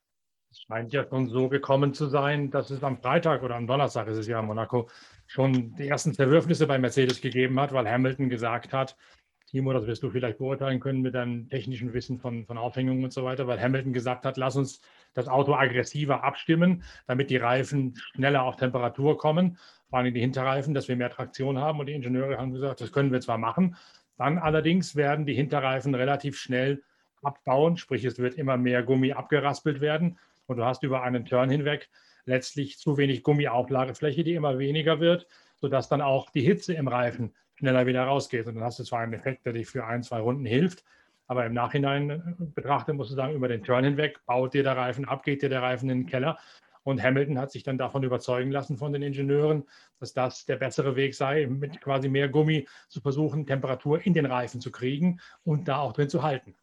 Es 0.51 0.63
scheint 0.63 0.93
ja 0.93 1.07
schon 1.09 1.29
so 1.29 1.49
gekommen 1.49 1.95
zu 1.95 2.07
sein, 2.07 2.51
dass 2.51 2.71
es 2.71 2.83
am 2.83 2.99
Freitag 2.99 3.45
oder 3.45 3.55
am 3.55 3.69
Donnerstag 3.69 4.09
ist 4.09 4.19
es 4.19 4.27
ja 4.27 4.41
in 4.41 4.47
Monaco 4.47 4.89
schon 5.29 5.77
die 5.77 5.87
ersten 5.87 6.13
Zerwürfnisse 6.13 6.67
bei 6.67 6.77
Mercedes 6.77 7.21
gegeben 7.21 7.61
hat, 7.61 7.73
weil 7.73 7.89
Hamilton 7.89 8.29
gesagt 8.29 8.73
hat, 8.73 8.97
Timo, 9.47 9.73
das 9.73 9.87
wirst 9.87 10.03
du 10.03 10.11
vielleicht 10.11 10.39
beurteilen 10.39 10.81
können 10.81 11.03
mit 11.03 11.15
deinem 11.15 11.49
technischen 11.49 11.93
Wissen 11.93 12.19
von, 12.19 12.47
von 12.47 12.59
Aufhängungen 12.59 13.05
und 13.05 13.13
so 13.13 13.25
weiter, 13.25 13.47
weil 13.47 13.61
Hamilton 13.61 13.93
gesagt 13.93 14.25
hat, 14.25 14.37
lass 14.37 14.57
uns 14.57 14.81
das 15.15 15.29
Auto 15.29 15.55
aggressiver 15.55 16.25
abstimmen, 16.25 16.83
damit 17.07 17.31
die 17.31 17.37
Reifen 17.37 17.95
schneller 18.15 18.43
auf 18.43 18.57
Temperatur 18.57 19.19
kommen, 19.19 19.57
vor 19.89 20.01
allem 20.01 20.13
die 20.13 20.21
Hinterreifen, 20.21 20.75
dass 20.75 20.89
wir 20.89 20.97
mehr 20.97 21.11
Traktion 21.11 21.59
haben. 21.59 21.79
Und 21.79 21.87
die 21.87 21.95
Ingenieure 21.95 22.39
haben 22.39 22.53
gesagt, 22.53 22.81
das 22.81 22.91
können 22.91 23.13
wir 23.13 23.21
zwar 23.21 23.39
machen, 23.39 23.77
dann 24.19 24.39
allerdings 24.39 24.97
werden 24.97 25.27
die 25.27 25.35
Hinterreifen 25.35 25.95
relativ 25.95 26.37
schnell 26.39 26.83
abbauen, 27.23 27.77
sprich 27.77 28.05
es 28.05 28.19
wird 28.19 28.35
immer 28.35 28.57
mehr 28.57 28.83
Gummi 28.83 29.13
abgeraspelt 29.13 29.81
werden 29.81 30.19
und 30.51 30.57
du 30.57 30.65
hast 30.65 30.83
über 30.83 31.03
einen 31.03 31.25
Turn 31.25 31.49
hinweg 31.49 31.89
letztlich 32.25 32.77
zu 32.77 32.97
wenig 32.97 33.23
Gummiauflagefläche, 33.23 34.25
die 34.25 34.35
immer 34.35 34.59
weniger 34.59 34.99
wird, 34.99 35.29
sodass 35.57 35.89
dann 35.89 36.01
auch 36.01 36.31
die 36.31 36.41
Hitze 36.41 36.75
im 36.75 36.89
Reifen 36.89 37.33
schneller 37.55 37.87
wieder 37.87 38.03
rausgeht. 38.03 38.47
Und 38.47 38.57
dann 38.57 38.65
hast 38.65 38.81
du 38.81 38.85
zwar 38.85 39.01
einen 39.01 39.13
Effekt, 39.13 39.47
der 39.47 39.53
dich 39.53 39.69
für 39.69 39.87
ein, 39.87 40.03
zwei 40.03 40.19
Runden 40.19 40.45
hilft, 40.45 40.85
aber 41.29 41.47
im 41.47 41.53
Nachhinein 41.53 42.11
äh, 42.11 42.21
betrachtet 42.39 42.97
musst 42.97 43.13
du 43.13 43.15
sagen, 43.15 43.35
über 43.35 43.47
den 43.47 43.63
Turn 43.63 43.85
hinweg 43.85 44.19
baut 44.27 44.53
dir 44.53 44.65
der 44.65 44.77
Reifen 44.77 45.05
ab, 45.05 45.23
geht 45.23 45.43
dir 45.43 45.49
der 45.49 45.63
Reifen 45.63 45.89
in 45.89 46.01
den 46.01 46.07
Keller. 46.07 46.37
Und 46.83 47.01
Hamilton 47.01 47.39
hat 47.39 47.53
sich 47.53 47.63
dann 47.63 47.79
davon 47.79 48.03
überzeugen 48.03 48.51
lassen 48.51 48.77
von 48.77 48.93
den 48.93 49.03
Ingenieuren, 49.03 49.65
dass 50.01 50.15
das 50.15 50.47
der 50.47 50.57
bessere 50.57 50.97
Weg 50.97 51.15
sei, 51.15 51.47
mit 51.47 51.81
quasi 51.81 52.09
mehr 52.09 52.29
Gummi 52.29 52.67
zu 52.89 53.01
versuchen, 53.01 53.47
Temperatur 53.47 54.05
in 54.05 54.15
den 54.15 54.27
Reifen 54.27 54.61
zu 54.61 54.73
kriegen 54.73 55.21
und 55.45 55.69
da 55.69 55.79
auch 55.79 55.93
drin 55.93 56.09
zu 56.09 56.25
halten. 56.25 56.57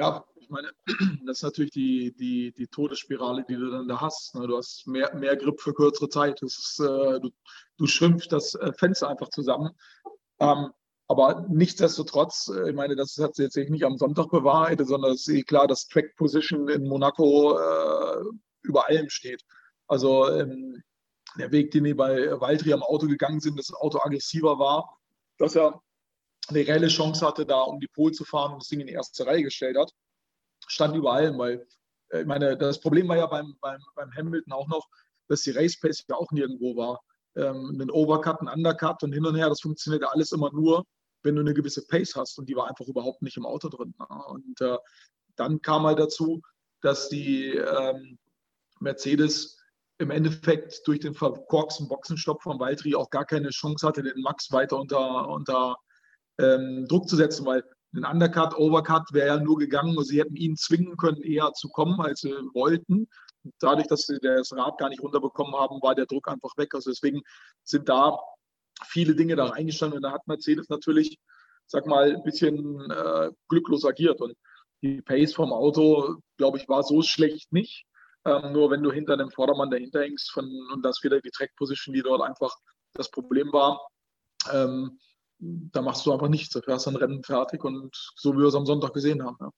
Ja, 0.00 0.24
ich 0.36 0.48
meine, 0.48 0.70
das 1.26 1.38
ist 1.38 1.42
natürlich 1.42 1.72
die, 1.72 2.14
die, 2.14 2.52
die 2.52 2.66
Todesspirale, 2.68 3.44
die 3.46 3.56
du 3.56 3.70
dann 3.70 3.86
da 3.86 4.00
hast. 4.00 4.34
Ne? 4.34 4.46
Du 4.46 4.56
hast 4.56 4.86
mehr, 4.86 5.14
mehr 5.14 5.36
Grip 5.36 5.60
für 5.60 5.74
kürzere 5.74 6.08
Zeit. 6.08 6.40
Ist, 6.40 6.80
äh, 6.80 7.20
du, 7.20 7.28
du 7.76 7.86
schrumpfst 7.86 8.28
das 8.30 8.54
äh, 8.54 8.72
Fenster 8.72 9.10
einfach 9.10 9.28
zusammen. 9.28 9.72
Ähm, 10.38 10.70
aber 11.06 11.44
nichtsdestotrotz, 11.50 12.48
äh, 12.48 12.70
ich 12.70 12.74
meine, 12.74 12.96
das 12.96 13.18
hat 13.18 13.34
sich 13.34 13.44
jetzt 13.44 13.70
nicht 13.70 13.84
am 13.84 13.98
Sonntag 13.98 14.30
bewahrheitet, 14.30 14.88
sondern 14.88 15.12
es 15.12 15.28
ist 15.28 15.34
eh 15.34 15.42
klar, 15.42 15.68
dass 15.68 15.86
Track 15.86 16.16
Position 16.16 16.66
in 16.68 16.88
Monaco 16.88 17.58
äh, 17.58 18.24
über 18.62 18.88
allem 18.88 19.10
steht. 19.10 19.42
Also 19.86 20.30
ähm, 20.30 20.82
der 21.38 21.52
Weg, 21.52 21.72
den 21.72 21.84
die 21.84 21.92
bei 21.92 22.40
Valtteri 22.40 22.72
am 22.72 22.82
Auto 22.82 23.06
gegangen 23.06 23.40
sind, 23.40 23.58
dass 23.58 23.66
das 23.66 23.76
Auto 23.76 23.98
aggressiver 23.98 24.58
war, 24.58 24.98
dass 25.36 25.56
er 25.56 25.82
eine 26.50 26.66
reelle 26.66 26.88
Chance 26.88 27.26
hatte, 27.26 27.46
da 27.46 27.62
um 27.62 27.80
die 27.80 27.88
Pole 27.88 28.12
zu 28.12 28.24
fahren 28.24 28.52
und 28.52 28.62
das 28.62 28.68
Ding 28.68 28.80
in 28.80 28.86
die 28.86 28.92
erste 28.92 29.26
Reihe 29.26 29.42
gestellt 29.42 29.76
hat, 29.76 29.92
stand 30.66 30.96
über 30.96 31.12
allem, 31.12 31.38
weil 31.38 31.66
äh, 32.10 32.20
ich 32.20 32.26
meine, 32.26 32.56
das 32.56 32.80
Problem 32.80 33.08
war 33.08 33.16
ja 33.16 33.26
beim, 33.26 33.56
beim, 33.60 33.80
beim 33.94 34.12
Hamilton 34.14 34.52
auch 34.52 34.68
noch, 34.68 34.88
dass 35.28 35.42
die 35.42 35.52
Race 35.52 35.78
Pace 35.78 36.04
ja 36.08 36.16
auch 36.16 36.30
nirgendwo 36.32 36.76
war. 36.76 37.00
Ähm, 37.36 37.78
ein 37.80 37.90
Overcut, 37.90 38.40
ein 38.40 38.48
Undercut 38.48 39.02
und 39.02 39.12
hin 39.12 39.24
und 39.24 39.36
her, 39.36 39.48
das 39.48 39.60
funktioniert 39.60 40.02
ja 40.02 40.08
alles 40.08 40.32
immer 40.32 40.52
nur, 40.52 40.84
wenn 41.22 41.36
du 41.36 41.40
eine 41.40 41.54
gewisse 41.54 41.86
Pace 41.86 42.16
hast 42.16 42.38
und 42.38 42.48
die 42.48 42.56
war 42.56 42.68
einfach 42.68 42.86
überhaupt 42.86 43.22
nicht 43.22 43.36
im 43.36 43.46
Auto 43.46 43.68
drin. 43.68 43.94
Und 44.26 44.60
äh, 44.60 44.78
dann 45.36 45.60
kam 45.62 45.84
halt 45.84 45.98
dazu, 45.98 46.42
dass 46.80 47.08
die 47.08 47.54
ähm, 47.54 48.18
Mercedes 48.80 49.58
im 49.98 50.10
Endeffekt 50.10 50.80
durch 50.86 51.00
den 51.00 51.14
verkorksten 51.14 51.86
Boxenstopp 51.86 52.42
von 52.42 52.58
Valtteri 52.58 52.94
auch 52.94 53.10
gar 53.10 53.26
keine 53.26 53.50
Chance 53.50 53.86
hatte, 53.86 54.02
den 54.02 54.22
Max 54.22 54.50
weiter 54.50 54.78
unter, 54.78 55.28
unter 55.28 55.76
ähm, 56.38 56.86
Druck 56.88 57.08
zu 57.08 57.16
setzen, 57.16 57.46
weil 57.46 57.64
ein 57.94 58.04
Undercut, 58.04 58.56
Overcut 58.56 59.12
wäre 59.12 59.26
ja 59.26 59.36
nur 59.38 59.58
gegangen 59.58 59.96
und 59.96 60.04
sie 60.04 60.20
hätten 60.20 60.36
ihn 60.36 60.56
zwingen 60.56 60.96
können, 60.96 61.22
eher 61.22 61.52
zu 61.52 61.68
kommen, 61.68 62.00
als 62.00 62.20
sie 62.20 62.32
wollten. 62.54 63.08
Dadurch, 63.58 63.88
dass 63.88 64.02
sie 64.02 64.18
das 64.20 64.52
Rad 64.52 64.78
gar 64.78 64.90
nicht 64.90 65.02
runterbekommen 65.02 65.54
haben, 65.54 65.82
war 65.82 65.94
der 65.94 66.06
Druck 66.06 66.28
einfach 66.28 66.56
weg. 66.56 66.74
Also 66.74 66.90
deswegen 66.90 67.22
sind 67.64 67.88
da 67.88 68.18
viele 68.86 69.14
Dinge 69.14 69.34
da 69.36 69.46
reingestanden 69.46 69.98
und 69.98 70.02
da 70.02 70.12
hat 70.12 70.26
Mercedes 70.26 70.68
natürlich, 70.68 71.18
sag 71.66 71.86
mal, 71.86 72.14
ein 72.14 72.22
bisschen 72.22 72.90
äh, 72.90 73.30
glücklos 73.48 73.84
agiert. 73.84 74.20
Und 74.20 74.34
die 74.82 75.02
Pace 75.02 75.34
vom 75.34 75.52
Auto, 75.52 76.16
glaube 76.36 76.58
ich, 76.58 76.68
war 76.68 76.82
so 76.82 77.02
schlecht 77.02 77.52
nicht. 77.52 77.84
Ähm, 78.24 78.52
nur 78.52 78.70
wenn 78.70 78.82
du 78.82 78.92
hinter 78.92 79.14
einem 79.14 79.30
Vordermann 79.30 79.70
dahinter 79.70 80.02
hängst 80.02 80.30
von, 80.30 80.44
und 80.72 80.84
das 80.84 81.02
wieder 81.02 81.20
die 81.20 81.30
Track 81.30 81.50
Position, 81.56 81.94
die 81.94 82.02
dort 82.02 82.22
einfach 82.22 82.54
das 82.92 83.10
Problem 83.10 83.52
war, 83.52 83.80
ähm, 84.52 84.98
da 85.40 85.82
machst 85.82 86.06
du 86.06 86.12
einfach 86.12 86.28
nichts. 86.28 86.50
Da 86.50 86.60
fährst 86.60 86.86
du 86.86 86.90
ein 86.90 86.96
Rennen 86.96 87.22
fertig 87.22 87.64
und 87.64 88.12
so 88.16 88.34
wie 88.34 88.38
wir 88.38 88.46
es 88.46 88.54
am 88.54 88.66
Sonntag 88.66 88.92
gesehen 88.92 89.24
haben. 89.24 89.36
Ja. 89.40 89.50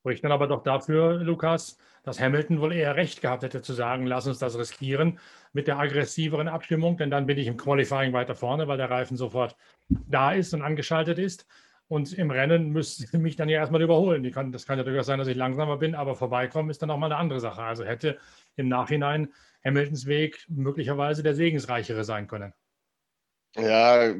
Spricht 0.00 0.24
dann 0.24 0.32
aber 0.32 0.46
doch 0.46 0.62
dafür, 0.62 1.14
Lukas, 1.18 1.76
dass 2.04 2.20
Hamilton 2.20 2.60
wohl 2.60 2.72
eher 2.72 2.96
recht 2.96 3.20
gehabt 3.20 3.42
hätte 3.42 3.62
zu 3.62 3.72
sagen, 3.72 4.06
lass 4.06 4.26
uns 4.26 4.38
das 4.38 4.56
riskieren 4.56 5.18
mit 5.52 5.66
der 5.66 5.78
aggressiveren 5.78 6.48
Abstimmung, 6.48 6.96
denn 6.96 7.10
dann 7.10 7.26
bin 7.26 7.36
ich 7.36 7.46
im 7.46 7.56
Qualifying 7.56 8.12
weiter 8.12 8.34
vorne, 8.34 8.68
weil 8.68 8.78
der 8.78 8.90
Reifen 8.90 9.16
sofort 9.16 9.56
da 9.88 10.32
ist 10.32 10.54
und 10.54 10.62
angeschaltet 10.62 11.18
ist. 11.18 11.46
Und 11.88 12.12
im 12.12 12.30
Rennen 12.30 12.70
müsste 12.70 13.18
mich 13.18 13.36
dann 13.36 13.48
ja 13.48 13.58
erstmal 13.58 13.82
überholen. 13.82 14.30
Kann, 14.30 14.52
das 14.52 14.66
kann 14.66 14.78
ja 14.78 14.84
durchaus 14.84 15.06
sein, 15.06 15.18
dass 15.18 15.28
ich 15.28 15.36
langsamer 15.36 15.78
bin, 15.78 15.94
aber 15.94 16.14
vorbeikommen 16.14 16.70
ist 16.70 16.80
dann 16.80 16.90
auch 16.90 16.98
mal 16.98 17.06
eine 17.06 17.16
andere 17.16 17.40
Sache. 17.40 17.62
Also 17.62 17.84
hätte 17.84 18.18
im 18.56 18.68
Nachhinein 18.68 19.32
Hamiltons 19.64 20.06
Weg 20.06 20.44
möglicherweise 20.48 21.22
der 21.22 21.34
segensreichere 21.34 22.04
sein 22.04 22.28
können. 22.28 22.52
Ja, 23.56 24.14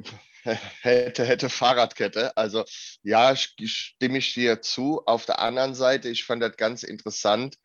hätte, 0.83 1.25
hätte 1.25 1.49
Fahrradkette. 1.49 2.37
Also 2.37 2.65
ja, 3.03 3.35
stimme 3.37 4.19
ich 4.19 4.35
dir 4.35 4.63
zu. 4.63 5.03
Auf 5.07 5.27
der 5.27 5.41
anderen 5.41 5.75
Seite, 5.75 6.09
ich 6.09 6.25
fand 6.25 6.43
das 6.43 6.57
ganz 6.57 6.83
interessant, 6.83 7.57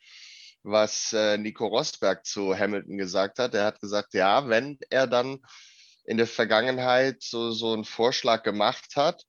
was 0.64 1.14
äh, 1.14 1.38
Nico 1.38 1.68
Rosberg 1.68 2.26
zu 2.26 2.58
Hamilton 2.58 2.98
gesagt 2.98 3.40
hat. 3.40 3.54
Er 3.54 3.66
hat 3.66 3.80
gesagt, 3.80 4.14
ja, 4.14 4.48
wenn 4.48 4.78
er 4.90 5.08
dann 5.08 5.40
in 6.06 6.18
der 6.18 6.28
Vergangenheit 6.28 7.22
so, 7.22 7.52
so 7.52 7.74
einen 7.74 7.86
Vorschlag 7.86 8.44
gemacht 8.44 8.96
hat 8.96 9.24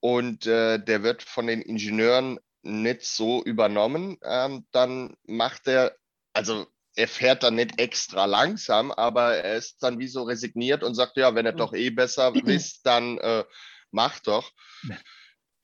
und 0.00 0.46
äh, 0.46 0.78
der 0.78 1.02
wird 1.02 1.22
von 1.22 1.46
den 1.46 1.62
Ingenieuren 1.62 2.38
nicht 2.62 3.02
so 3.04 3.42
übernommen. 3.44 4.18
Ähm, 4.22 4.66
dann 4.72 5.16
macht 5.24 5.66
er, 5.66 5.96
also 6.32 6.66
er 6.96 7.08
fährt 7.08 7.42
dann 7.42 7.54
nicht 7.54 7.80
extra 7.80 8.24
langsam, 8.24 8.90
aber 8.90 9.36
er 9.36 9.56
ist 9.56 9.82
dann 9.82 9.98
wie 9.98 10.08
so 10.08 10.24
resigniert 10.24 10.82
und 10.82 10.94
sagt, 10.94 11.16
ja, 11.16 11.34
wenn 11.34 11.46
er 11.46 11.52
doch 11.52 11.72
eh 11.72 11.90
besser 11.90 12.34
wisst, 12.44 12.86
dann 12.86 13.18
äh, 13.18 13.44
mach 13.90 14.18
doch. 14.20 14.50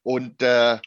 Und 0.02 0.40
äh, 0.42 0.78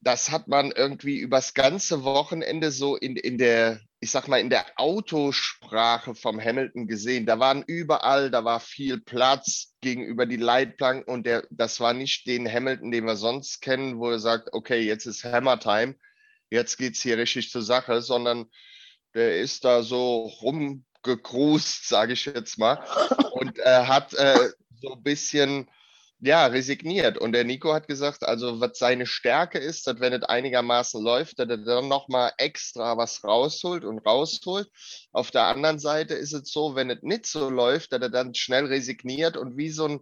das 0.00 0.30
hat 0.30 0.48
man 0.48 0.70
irgendwie 0.70 1.18
übers 1.18 1.54
ganze 1.54 2.04
Wochenende 2.04 2.70
so 2.70 2.94
in, 2.94 3.16
in 3.16 3.38
der, 3.38 3.80
ich 4.00 4.10
sag 4.10 4.28
mal, 4.28 4.38
in 4.38 4.50
der 4.50 4.66
Autosprache 4.76 6.14
vom 6.14 6.38
Hamilton 6.38 6.86
gesehen. 6.86 7.24
Da 7.24 7.38
waren 7.38 7.64
überall, 7.66 8.30
da 8.30 8.44
war 8.44 8.60
viel 8.60 9.00
Platz 9.00 9.74
gegenüber 9.80 10.26
die 10.26 10.36
Leitplanken 10.36 11.12
und 11.12 11.26
der, 11.26 11.46
das 11.50 11.80
war 11.80 11.94
nicht 11.94 12.26
den 12.26 12.46
Hamilton, 12.46 12.90
den 12.90 13.06
wir 13.06 13.16
sonst 13.16 13.62
kennen, 13.62 13.98
wo 13.98 14.10
er 14.10 14.18
sagt, 14.18 14.50
okay, 14.52 14.80
jetzt 14.80 15.06
ist 15.06 15.24
Hammer 15.24 15.58
Time, 15.58 15.96
jetzt 16.50 16.76
geht 16.76 16.94
es 16.94 17.00
hier 17.00 17.16
richtig 17.16 17.50
zur 17.50 17.62
Sache, 17.62 18.02
sondern 18.02 18.46
der 19.14 19.40
ist 19.40 19.64
da 19.64 19.82
so 19.82 20.26
rumgekrust, 20.42 21.88
sage 21.88 22.14
ich 22.14 22.24
jetzt 22.24 22.58
mal, 22.58 22.84
und 23.32 23.58
äh, 23.58 23.84
hat 23.84 24.14
äh, 24.14 24.50
so 24.80 24.94
ein 24.94 25.02
bisschen 25.02 25.68
ja, 26.20 26.46
resigniert. 26.46 27.18
Und 27.18 27.32
der 27.32 27.44
Nico 27.44 27.74
hat 27.74 27.86
gesagt, 27.86 28.24
also 28.24 28.60
was 28.60 28.78
seine 28.78 29.04
Stärke 29.04 29.58
ist, 29.58 29.86
dass 29.86 30.00
wenn 30.00 30.14
es 30.14 30.22
einigermaßen 30.22 31.02
läuft, 31.02 31.38
dass 31.38 31.48
er 31.48 31.58
dann 31.58 31.88
nochmal 31.88 32.32
extra 32.38 32.96
was 32.96 33.24
rausholt 33.24 33.84
und 33.84 33.98
rausholt. 33.98 34.70
Auf 35.12 35.30
der 35.30 35.44
anderen 35.44 35.78
Seite 35.78 36.14
ist 36.14 36.32
es 36.32 36.50
so, 36.50 36.74
wenn 36.74 36.88
es 36.90 37.02
nicht 37.02 37.26
so 37.26 37.50
läuft, 37.50 37.92
dass 37.92 38.00
er 38.00 38.08
dann 38.08 38.34
schnell 38.34 38.66
resigniert 38.66 39.36
und 39.36 39.58
wie 39.58 39.70
so 39.70 39.86
ein 39.86 40.00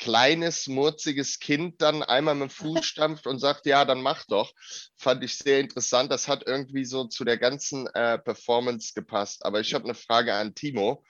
kleines, 0.00 0.66
murziges 0.66 1.38
Kind 1.38 1.80
dann 1.82 2.02
einmal 2.02 2.34
mit 2.34 2.48
dem 2.48 2.50
Fuß 2.50 2.84
stampft 2.86 3.28
und 3.28 3.38
sagt, 3.38 3.66
ja, 3.66 3.84
dann 3.84 4.02
mach 4.02 4.24
doch. 4.24 4.52
Fand 4.96 5.22
ich 5.22 5.38
sehr 5.38 5.60
interessant. 5.60 6.10
Das 6.10 6.26
hat 6.26 6.44
irgendwie 6.46 6.84
so 6.84 7.04
zu 7.04 7.24
der 7.24 7.38
ganzen 7.38 7.86
äh, 7.88 8.18
Performance 8.18 8.94
gepasst. 8.94 9.44
Aber 9.44 9.60
ich 9.60 9.72
habe 9.74 9.84
eine 9.84 9.94
Frage 9.94 10.34
an 10.34 10.56
Timo. 10.56 11.04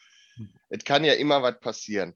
Es 0.68 0.84
kann 0.84 1.04
ja 1.04 1.14
immer 1.14 1.42
was 1.42 1.58
passieren. 1.60 2.14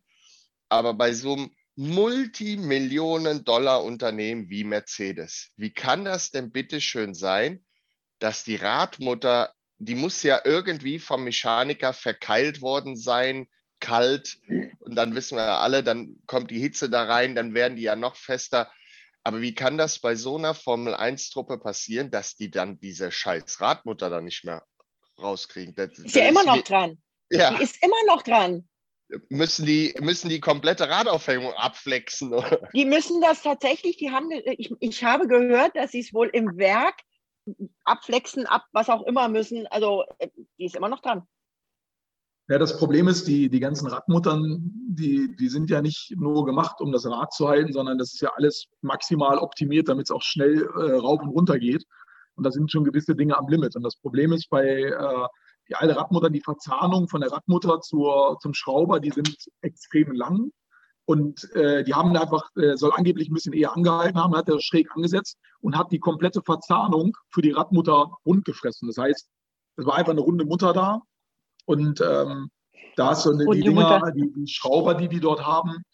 Aber 0.68 0.92
bei 0.94 1.14
so 1.14 1.34
einem 1.34 1.50
Multimillionen-Dollar-Unternehmen 1.76 4.50
wie 4.50 4.64
Mercedes. 4.64 5.52
Wie 5.56 5.72
kann 5.72 6.04
das 6.04 6.30
denn 6.30 6.52
bitte 6.52 6.80
schön 6.80 7.14
sein, 7.14 7.64
dass 8.18 8.42
die 8.44 8.56
Radmutter, 8.56 9.54
die 9.78 9.94
muss 9.94 10.22
ja 10.22 10.40
irgendwie 10.44 10.98
vom 10.98 11.24
Mechaniker 11.24 11.92
verkeilt 11.92 12.62
worden 12.62 12.96
sein, 12.96 13.48
kalt. 13.80 14.38
Und 14.80 14.94
dann 14.94 15.14
wissen 15.14 15.36
wir 15.36 15.44
ja 15.44 15.58
alle, 15.58 15.82
dann 15.82 16.16
kommt 16.26 16.50
die 16.50 16.60
Hitze 16.60 16.90
da 16.90 17.04
rein, 17.04 17.34
dann 17.34 17.54
werden 17.54 17.76
die 17.76 17.82
ja 17.82 17.96
noch 17.96 18.16
fester. 18.16 18.70
Aber 19.22 19.40
wie 19.40 19.54
kann 19.54 19.78
das 19.78 19.98
bei 19.98 20.16
so 20.16 20.36
einer 20.36 20.54
Formel-1-Truppe 20.54 21.58
passieren, 21.58 22.10
dass 22.10 22.36
die 22.36 22.50
dann 22.50 22.78
diese 22.80 23.10
scheiß 23.10 23.60
Radmutter 23.60 24.10
dann 24.10 24.24
nicht 24.24 24.44
mehr 24.44 24.64
rauskriegen? 25.18 25.74
Das, 25.74 25.98
ist 25.98 26.14
ja 26.14 26.28
immer 26.28 26.44
noch 26.44 26.62
dran. 26.62 26.98
Ja. 27.30 27.54
Die 27.54 27.62
ist 27.62 27.82
immer 27.82 27.96
noch 28.06 28.22
dran 28.22 28.68
müssen 29.28 29.66
die, 29.66 29.94
müssen 30.00 30.28
die 30.28 30.40
komplette 30.40 30.88
Radaufhängung 30.88 31.52
abflexen? 31.54 32.32
Oder? 32.32 32.68
Die 32.74 32.84
müssen 32.84 33.20
das 33.20 33.42
tatsächlich, 33.42 33.96
die 33.96 34.10
haben, 34.10 34.30
ich, 34.30 34.72
ich 34.80 35.04
habe 35.04 35.28
gehört, 35.28 35.76
dass 35.76 35.92
sie 35.92 36.00
es 36.00 36.12
wohl 36.12 36.28
im 36.32 36.56
Werk 36.56 36.94
abflexen, 37.84 38.46
ab 38.46 38.64
was 38.72 38.88
auch 38.88 39.02
immer 39.02 39.28
müssen. 39.28 39.66
Also 39.66 40.04
äh, 40.18 40.28
die 40.58 40.64
ist 40.64 40.76
immer 40.76 40.88
noch 40.88 41.00
dran. 41.00 41.26
Ja, 42.48 42.58
das 42.58 42.76
Problem 42.76 43.08
ist, 43.08 43.26
die, 43.26 43.48
die 43.48 43.60
ganzen 43.60 43.86
Radmuttern, 43.86 44.70
die, 44.86 45.34
die 45.36 45.48
sind 45.48 45.70
ja 45.70 45.80
nicht 45.80 46.12
nur 46.14 46.44
gemacht, 46.44 46.80
um 46.80 46.92
das 46.92 47.06
Rad 47.06 47.32
zu 47.32 47.48
halten, 47.48 47.72
sondern 47.72 47.96
das 47.96 48.12
ist 48.12 48.20
ja 48.20 48.32
alles 48.36 48.66
maximal 48.82 49.38
optimiert, 49.38 49.88
damit 49.88 50.06
es 50.06 50.10
auch 50.10 50.20
schnell 50.20 50.62
äh, 50.62 50.92
rauf 50.92 51.22
und 51.22 51.30
runter 51.30 51.58
geht. 51.58 51.84
Und 52.34 52.44
da 52.44 52.50
sind 52.50 52.70
schon 52.70 52.84
gewisse 52.84 53.14
Dinge 53.14 53.38
am 53.38 53.48
Limit. 53.48 53.76
Und 53.76 53.82
das 53.82 53.96
Problem 53.96 54.32
ist 54.32 54.50
bei 54.50 54.66
äh, 54.66 55.26
die 55.68 55.74
alte 55.74 55.96
Radmutter, 55.96 56.28
die 56.28 56.42
Verzahnung 56.42 57.08
von 57.08 57.22
der 57.22 57.32
Radmutter 57.32 57.80
zur, 57.80 58.38
zum 58.42 58.52
Schrauber, 58.52 59.00
die 59.00 59.10
sind 59.10 59.34
extrem 59.62 60.12
lang. 60.12 60.50
Und 61.06 61.50
äh, 61.54 61.82
die 61.84 61.94
haben 61.94 62.14
einfach, 62.16 62.50
äh, 62.56 62.76
soll 62.76 62.92
angeblich 62.94 63.30
ein 63.30 63.34
bisschen 63.34 63.52
eher 63.54 63.74
angehalten 63.74 64.18
haben, 64.18 64.36
hat 64.36 64.48
er 64.48 64.60
schräg 64.60 64.90
angesetzt 64.94 65.38
und 65.60 65.78
hat 65.78 65.92
die 65.92 65.98
komplette 65.98 66.42
Verzahnung 66.42 67.16
für 67.30 67.40
die 67.40 67.52
Radmutter 67.52 68.10
rund 68.26 68.44
gefressen. 68.44 68.88
Das 68.88 68.98
heißt, 68.98 69.28
es 69.76 69.86
war 69.86 69.96
einfach 69.96 70.12
eine 70.12 70.20
runde 70.20 70.44
Mutter 70.44 70.74
da. 70.74 71.00
Und 71.66 72.00
ähm, 72.00 72.50
da 72.96 73.12
ist 73.12 73.22
so 73.22 73.30
eine, 73.30 73.44
die, 73.46 73.60
die 73.60 73.68
Dinger, 73.68 74.12
die, 74.12 74.32
die, 74.32 74.48
Schrauber, 74.48 74.94
die 74.94 75.08
die 75.08 75.20
dort 75.20 75.44
haben, 75.44 75.84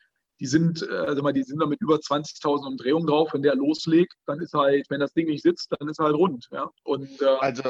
die 0.41 0.47
sind, 0.47 0.83
äh, 0.83 0.95
also 0.95 1.23
mal, 1.23 1.33
die 1.33 1.43
sind 1.43 1.61
da 1.61 1.67
mit 1.67 1.81
über 1.81 1.97
20.000 1.97 2.67
Umdrehungen 2.67 3.07
drauf. 3.07 3.33
Wenn 3.33 3.43
der 3.43 3.55
loslegt, 3.55 4.15
dann 4.27 4.41
ist 4.41 4.55
halt, 4.55 4.89
wenn 4.89 5.01
das 5.01 5.13
Ding 5.13 5.27
nicht 5.27 5.43
sitzt, 5.43 5.73
dann 5.79 5.89
ist 5.89 6.01
er 6.01 6.07
halt 6.07 6.17
rund. 6.17 6.49
Ja? 6.51 6.71
Und, 6.83 7.21
äh, 7.21 7.37
also 7.41 7.63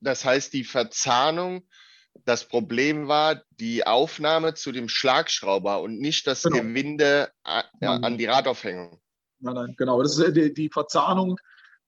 das 0.00 0.24
heißt, 0.24 0.52
die 0.52 0.64
Verzahnung, 0.64 1.66
das 2.24 2.46
Problem 2.46 3.08
war 3.08 3.42
die 3.50 3.86
Aufnahme 3.86 4.54
zu 4.54 4.72
dem 4.72 4.88
Schlagschrauber 4.88 5.80
und 5.80 6.00
nicht 6.00 6.26
das 6.26 6.42
genau. 6.42 6.56
Gewinde 6.56 7.30
äh, 7.44 7.86
an 7.86 8.18
die 8.18 8.26
Radaufhängung. 8.26 9.00
Nein, 9.38 9.54
nein, 9.54 9.74
genau. 9.78 10.02
Das 10.02 10.18
ist 10.18 10.24
äh, 10.24 10.32
die, 10.32 10.52
die 10.52 10.68
Verzahnung 10.68 11.38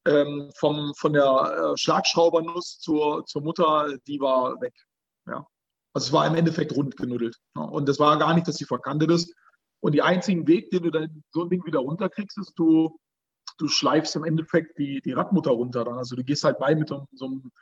ähm, 0.07 0.51
vom, 0.57 0.95
von 0.95 1.13
der 1.13 1.75
Schlagschraubernuss 1.77 2.79
zur, 2.79 3.25
zur 3.27 3.43
Mutter, 3.43 3.97
die 4.07 4.21
war 4.21 4.61
weg. 4.61 4.75
Ja. 5.27 5.47
Also 5.95 6.09
es 6.09 6.13
war 6.13 6.27
im 6.27 6.35
Endeffekt 6.35 6.75
rund 6.75 6.97
genuddelt. 6.97 7.37
Ja. 7.57 7.63
Und 7.63 7.89
das 7.89 7.99
war 7.99 8.19
gar 8.19 8.35
nicht, 8.35 8.49
dass 8.49 8.57
sie 8.57 8.65
verkantet 8.65 9.11
ist. 9.11 9.35
Und 9.81 9.93
die 9.93 10.03
einzigen 10.03 10.47
Weg, 10.47 10.71
den 10.71 10.83
du 10.83 10.91
dann 10.91 11.23
so 11.31 11.43
ein 11.43 11.51
Ding 11.51 11.65
wieder 11.67 11.81
runterkriegst, 11.81 12.39
ist, 12.39 12.55
du, 12.57 12.99
du 13.59 13.69
schleifst 13.69 14.17
im 14.17 14.25
Endeffekt 14.25 14.79
die, 14.79 15.01
die 15.03 15.13
Radmutter 15.13 15.51
runter. 15.51 15.85
Dann. 15.85 15.99
Also 15.99 16.17
du 16.17 16.25
gehst 16.25 16.45
halt 16.45 16.59
bei 16.59 16.75
mit 16.75 16.89
so, 16.89 17.07
so 17.13 17.27
einem 17.27 17.53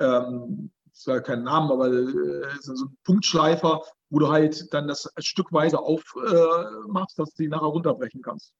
ähm, 0.00 0.70
ist 0.92 1.06
ja 1.06 1.20
kein 1.20 1.42
Name, 1.42 1.72
aber 1.72 1.88
äh, 1.88 2.56
so 2.60 2.84
ein 2.84 2.96
Punktschleifer, 3.04 3.82
wo 4.10 4.18
du 4.18 4.28
halt 4.28 4.72
dann 4.72 4.88
das 4.88 5.10
stückweise 5.18 5.78
aufmachst, 5.78 7.18
äh, 7.18 7.22
dass 7.22 7.34
du 7.34 7.42
die 7.42 7.48
nachher 7.48 7.66
runterbrechen 7.66 8.22
kannst. 8.22 8.52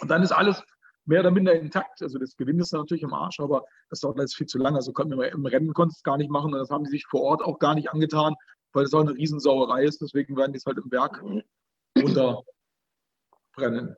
Und 0.00 0.08
dann 0.10 0.22
ist 0.22 0.32
alles 0.32 0.62
mehr 1.08 1.20
oder 1.20 1.30
minder 1.30 1.54
intakt. 1.54 2.02
Also 2.02 2.18
das 2.18 2.36
Gewinn 2.36 2.60
ist 2.60 2.72
natürlich 2.72 3.02
im 3.02 3.14
Arsch, 3.14 3.40
aber 3.40 3.64
das 3.90 4.00
dauert 4.00 4.18
alles 4.18 4.34
viel 4.34 4.46
zu 4.46 4.58
lange. 4.58 4.76
Also 4.76 4.92
konnten 4.92 5.18
wir 5.18 5.32
im 5.32 5.46
Rennen 5.46 5.72
konnten 5.72 5.94
es 5.96 6.02
gar 6.02 6.18
nicht 6.18 6.30
machen 6.30 6.52
und 6.52 6.58
das 6.58 6.70
haben 6.70 6.84
die 6.84 6.90
sich 6.90 7.06
vor 7.06 7.22
Ort 7.22 7.42
auch 7.42 7.58
gar 7.58 7.74
nicht 7.74 7.90
angetan, 7.90 8.34
weil 8.72 8.84
es 8.84 8.94
auch 8.94 9.00
eine 9.00 9.14
Riesensauerei 9.14 9.84
ist. 9.84 10.02
Deswegen 10.02 10.36
werden 10.36 10.52
die 10.52 10.58
es 10.58 10.66
halt 10.66 10.78
im 10.78 10.90
Werk 10.90 11.22
runterbrennen. 11.96 13.96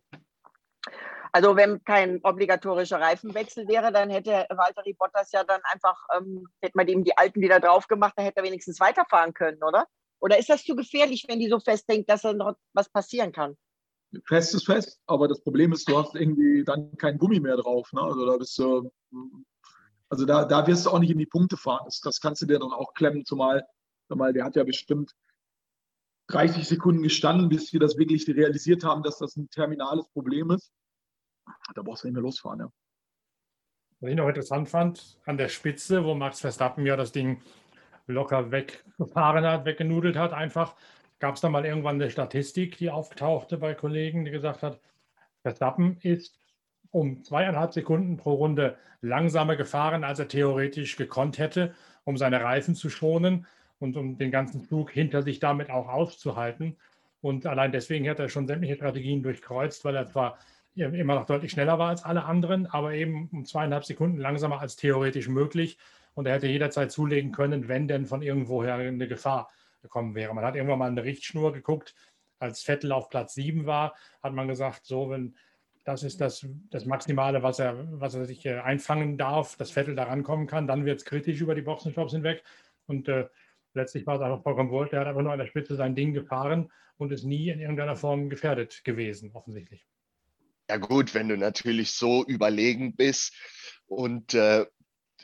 Also 1.32 1.54
wenn 1.54 1.84
kein 1.84 2.18
obligatorischer 2.24 3.00
Reifenwechsel 3.00 3.68
wäre, 3.68 3.92
dann 3.92 4.10
hätte 4.10 4.46
Walter 4.50 4.82
Bottas 4.98 5.30
ja 5.32 5.44
dann 5.44 5.60
einfach, 5.64 5.96
ähm, 6.16 6.48
hätte 6.60 6.76
man 6.76 6.88
ihm 6.88 7.04
die 7.04 7.16
alten 7.16 7.40
wieder 7.40 7.60
drauf 7.60 7.86
gemacht, 7.86 8.14
dann 8.16 8.24
hätte 8.24 8.38
er 8.38 8.44
wenigstens 8.44 8.80
weiterfahren 8.80 9.32
können, 9.32 9.62
oder? 9.62 9.86
Oder 10.20 10.38
ist 10.38 10.50
das 10.50 10.64
zu 10.64 10.74
gefährlich, 10.74 11.26
wenn 11.28 11.38
die 11.38 11.48
so 11.48 11.60
festhängt, 11.60 12.10
dass 12.10 12.22
da 12.22 12.32
noch 12.32 12.56
was 12.72 12.88
passieren 12.88 13.30
kann? 13.32 13.56
Fest 14.24 14.54
ist 14.54 14.66
fest, 14.66 15.00
aber 15.06 15.28
das 15.28 15.40
Problem 15.42 15.72
ist, 15.72 15.88
du 15.88 15.96
hast 15.96 16.14
irgendwie 16.14 16.64
dann 16.64 16.96
kein 16.96 17.18
Gummi 17.18 17.40
mehr 17.40 17.56
drauf. 17.56 17.92
Ne? 17.92 18.02
Also 18.02 18.26
da 18.26 18.36
bist 18.36 18.58
du, 18.58 18.90
also 20.08 20.26
da, 20.26 20.44
da 20.44 20.66
wirst 20.66 20.86
du 20.86 20.90
auch 20.90 20.98
nicht 20.98 21.10
in 21.10 21.18
die 21.18 21.26
Punkte 21.26 21.56
fahren. 21.56 21.82
Das, 21.84 22.00
das 22.00 22.20
kannst 22.20 22.42
du 22.42 22.46
dir 22.46 22.58
dann 22.58 22.72
auch 22.72 22.94
klemmen, 22.94 23.24
zumal, 23.24 23.64
zumal 24.08 24.32
der 24.32 24.44
hat 24.44 24.56
ja 24.56 24.64
bestimmt 24.64 25.14
30 26.28 26.66
Sekunden 26.66 27.02
gestanden, 27.02 27.48
bis 27.48 27.72
wir 27.72 27.80
das 27.80 27.96
wirklich 27.96 28.26
realisiert 28.28 28.84
haben, 28.84 29.02
dass 29.02 29.18
das 29.18 29.36
ein 29.36 29.48
terminales 29.50 30.08
Problem 30.08 30.50
ist 30.50 30.72
da 31.74 31.82
brauchst 31.82 32.04
du 32.04 32.08
nicht 32.08 32.14
mehr 32.14 32.22
losfahren. 32.22 32.60
Ja. 32.60 32.72
Was 34.00 34.10
ich 34.10 34.16
noch 34.16 34.28
interessant 34.28 34.68
fand, 34.68 35.18
an 35.26 35.36
der 35.36 35.48
Spitze, 35.48 36.04
wo 36.04 36.14
Max 36.14 36.40
Verstappen 36.40 36.86
ja 36.86 36.96
das 36.96 37.12
Ding 37.12 37.42
locker 38.06 38.50
weggefahren 38.50 39.44
hat, 39.44 39.64
weggenudelt 39.64 40.16
hat, 40.16 40.32
einfach, 40.32 40.74
gab 41.20 41.36
es 41.36 41.40
da 41.40 41.48
mal 41.48 41.64
irgendwann 41.64 41.96
eine 41.96 42.10
Statistik, 42.10 42.78
die 42.78 42.90
auftauchte 42.90 43.58
bei 43.58 43.74
Kollegen, 43.74 44.24
die 44.24 44.30
gesagt 44.30 44.62
hat, 44.62 44.80
Verstappen 45.42 45.98
ist 46.00 46.36
um 46.90 47.22
zweieinhalb 47.22 47.72
Sekunden 47.72 48.16
pro 48.16 48.34
Runde 48.34 48.76
langsamer 49.00 49.54
gefahren, 49.56 50.02
als 50.02 50.18
er 50.18 50.28
theoretisch 50.28 50.96
gekonnt 50.96 51.38
hätte, 51.38 51.74
um 52.04 52.16
seine 52.16 52.42
Reifen 52.42 52.74
zu 52.74 52.90
schonen 52.90 53.46
und 53.78 53.96
um 53.96 54.18
den 54.18 54.30
ganzen 54.30 54.60
Flug 54.62 54.90
hinter 54.90 55.22
sich 55.22 55.38
damit 55.38 55.70
auch 55.70 55.88
auszuhalten. 55.88 56.76
Und 57.20 57.46
allein 57.46 57.70
deswegen 57.70 58.08
hat 58.08 58.18
er 58.18 58.28
schon 58.28 58.46
sämtliche 58.46 58.76
Strategien 58.76 59.22
durchkreuzt, 59.22 59.84
weil 59.84 59.94
er 59.94 60.06
zwar 60.06 60.38
immer 60.74 61.14
noch 61.14 61.26
deutlich 61.26 61.52
schneller 61.52 61.78
war 61.78 61.90
als 61.90 62.04
alle 62.04 62.24
anderen, 62.24 62.66
aber 62.66 62.94
eben 62.94 63.28
um 63.32 63.44
zweieinhalb 63.44 63.84
Sekunden 63.84 64.18
langsamer 64.18 64.60
als 64.60 64.76
theoretisch 64.76 65.28
möglich. 65.28 65.78
Und 66.14 66.26
er 66.26 66.34
hätte 66.34 66.48
jederzeit 66.48 66.90
zulegen 66.90 67.30
können, 67.30 67.68
wenn 67.68 67.86
denn 67.86 68.06
von 68.06 68.22
irgendwoher 68.22 68.74
eine 68.74 69.06
Gefahr 69.06 69.48
gekommen 69.82 70.14
wäre. 70.14 70.34
Man 70.34 70.44
hat 70.44 70.56
irgendwann 70.56 70.78
mal 70.78 70.90
eine 70.90 71.04
Richtschnur 71.04 71.52
geguckt, 71.52 71.94
als 72.38 72.62
Vettel 72.62 72.92
auf 72.92 73.08
Platz 73.08 73.34
7 73.34 73.66
war, 73.66 73.94
hat 74.22 74.32
man 74.32 74.48
gesagt, 74.48 74.86
so, 74.86 75.10
wenn 75.10 75.36
das 75.84 76.02
ist 76.02 76.20
das, 76.20 76.46
das 76.70 76.84
Maximale, 76.84 77.42
was 77.42 77.58
er, 77.58 77.86
was 78.00 78.14
er 78.14 78.26
sich 78.26 78.44
äh, 78.44 78.58
einfangen 78.58 79.16
darf, 79.16 79.56
dass 79.56 79.70
Vettel 79.70 79.94
da 79.94 80.04
rankommen 80.04 80.46
kann, 80.46 80.66
dann 80.66 80.84
wird 80.84 80.98
es 80.98 81.04
kritisch 81.04 81.40
über 81.40 81.54
die 81.54 81.62
Boxenstops 81.62 82.12
hinweg. 82.12 82.42
Und 82.86 83.08
äh, 83.08 83.28
letztlich 83.74 84.06
war 84.06 84.16
es 84.16 84.20
einfach 84.20 84.42
vollkommen 84.42 84.70
wohl. 84.70 84.88
Der 84.88 85.00
hat 85.00 85.06
einfach 85.08 85.22
nur 85.22 85.32
an 85.32 85.38
der 85.38 85.46
Spitze 85.46 85.76
sein 85.76 85.94
Ding 85.94 86.12
gefahren 86.12 86.70
und 86.98 87.12
ist 87.12 87.24
nie 87.24 87.48
in 87.48 87.60
irgendeiner 87.60 87.96
Form 87.96 88.28
gefährdet 88.28 88.84
gewesen, 88.84 89.30
offensichtlich. 89.32 89.86
Ja 90.68 90.76
gut, 90.76 91.14
wenn 91.14 91.28
du 91.28 91.36
natürlich 91.36 91.92
so 91.92 92.24
überlegen 92.24 92.94
bist 92.94 93.34
und 93.86 94.34
äh, 94.34 94.66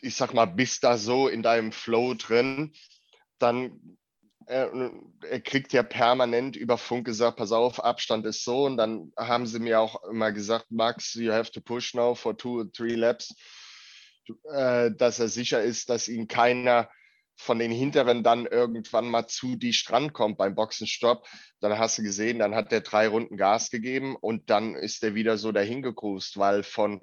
ich 0.01 0.16
sag 0.16 0.35
mal, 0.35 0.47
bist 0.47 0.85
da 0.85 0.97
so 0.97 1.29
in 1.29 1.42
deinem 1.42 1.71
Flow 1.71 2.14
drin, 2.14 2.73
dann 3.38 3.99
er, 4.47 4.73
äh, 4.73 4.91
er, 5.29 5.41
kriegt 5.41 5.73
ja 5.73 5.83
permanent 5.83 6.57
über 6.57 6.79
Funk 6.79 7.05
gesagt, 7.05 7.37
pass 7.37 7.53
auf, 7.53 7.83
Abstand 7.83 8.25
ist 8.27 8.45
so. 8.45 8.65
Und 8.65 8.77
dann 8.77 9.13
haben 9.17 9.47
sie 9.47 9.59
mir 9.59 9.81
auch 9.81 10.03
immer 10.05 10.33
gesagt, 10.33 10.71
Max, 10.71 11.15
you 11.15 11.33
have 11.33 11.51
to 11.51 11.61
push 11.61 11.95
now 11.95 12.15
for 12.15 12.37
two 12.37 12.61
or 12.61 12.73
three 12.73 12.95
laps, 12.95 13.35
äh, 14.53 14.91
dass 14.97 15.19
er 15.19 15.29
sicher 15.29 15.63
ist, 15.63 15.91
dass 15.91 16.09
ihn 16.09 16.29
keiner 16.29 16.89
von 17.39 17.59
den 17.59 17.71
Hinteren 17.71 18.23
dann 18.23 18.47
irgendwann 18.47 19.11
mal 19.11 19.27
zu 19.27 19.57
die 19.57 19.75
Strand 19.75 20.15
kommt 20.15 20.39
beim 20.39 20.55
Boxenstopp. 20.55 21.27
Dann 21.61 21.79
hast 21.79 21.99
du 21.99 22.03
gesehen, 22.03 22.39
dann 22.39 22.55
hat 22.55 22.73
der 22.73 22.81
drei 22.81 23.09
Runden 23.09 23.37
Gas 23.37 23.71
gegeben 23.71 24.17
und 24.17 24.49
dann 24.49 24.75
ist 24.75 25.03
er 25.03 25.15
wieder 25.15 25.37
so 25.37 25.53
dahin 25.53 25.83
gegrust, 25.83 26.39
weil 26.39 26.63
von, 26.63 27.03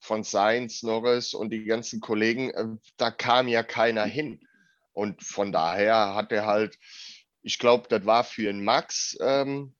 von 0.00 0.24
Sainz, 0.24 0.82
Norris 0.82 1.32
und 1.32 1.50
die 1.50 1.64
ganzen 1.64 2.00
Kollegen, 2.00 2.50
äh, 2.50 2.66
da 2.96 3.10
kam 3.10 3.46
ja 3.46 3.62
keiner 3.62 4.04
hin. 4.04 4.40
Und 4.98 5.22
von 5.22 5.52
daher 5.52 6.16
hat 6.16 6.32
er 6.32 6.44
halt, 6.44 6.76
ich 7.42 7.60
glaube, 7.60 7.86
das 7.88 8.04
war 8.04 8.24
für 8.24 8.48
einen 8.48 8.64
Max 8.64 9.16
ähm, 9.20 9.76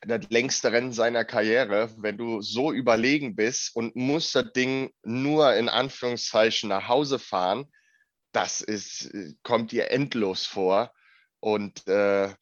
das 0.00 0.30
längste 0.30 0.72
Rennen 0.72 0.94
seiner 0.94 1.26
Karriere, 1.26 1.90
wenn 1.98 2.16
du 2.16 2.40
so 2.40 2.72
überlegen 2.72 3.36
bist 3.36 3.76
und 3.76 3.94
musst 3.94 4.34
das 4.34 4.50
Ding 4.54 4.90
nur 5.02 5.54
in 5.54 5.68
Anführungszeichen 5.68 6.70
nach 6.70 6.88
Hause 6.88 7.18
fahren, 7.18 7.70
das 8.32 8.62
ist, 8.62 9.12
kommt 9.42 9.70
dir 9.70 9.90
endlos 9.90 10.46
vor. 10.46 10.94
Und 11.40 11.86
äh, 11.86 12.32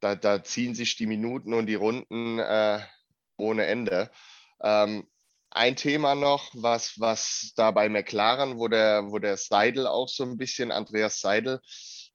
da, 0.00 0.16
da, 0.16 0.42
ziehen 0.42 0.74
sich 0.74 0.96
die 0.96 1.06
Minuten 1.06 1.54
und 1.54 1.66
die 1.66 1.76
Runden 1.76 2.40
äh, 2.40 2.80
ohne 3.36 3.66
Ende. 3.66 4.10
Ähm, 4.60 5.06
ein 5.54 5.76
Thema 5.76 6.14
noch, 6.14 6.50
was, 6.54 6.98
was 6.98 7.52
da 7.56 7.70
bei 7.70 7.88
McLaren, 7.88 8.58
wo 8.58 8.68
der, 8.68 9.04
wo 9.10 9.18
der 9.18 9.36
Seidel 9.36 9.86
auch 9.86 10.08
so 10.08 10.24
ein 10.24 10.36
bisschen, 10.36 10.72
Andreas 10.72 11.20
Seidel, 11.20 11.60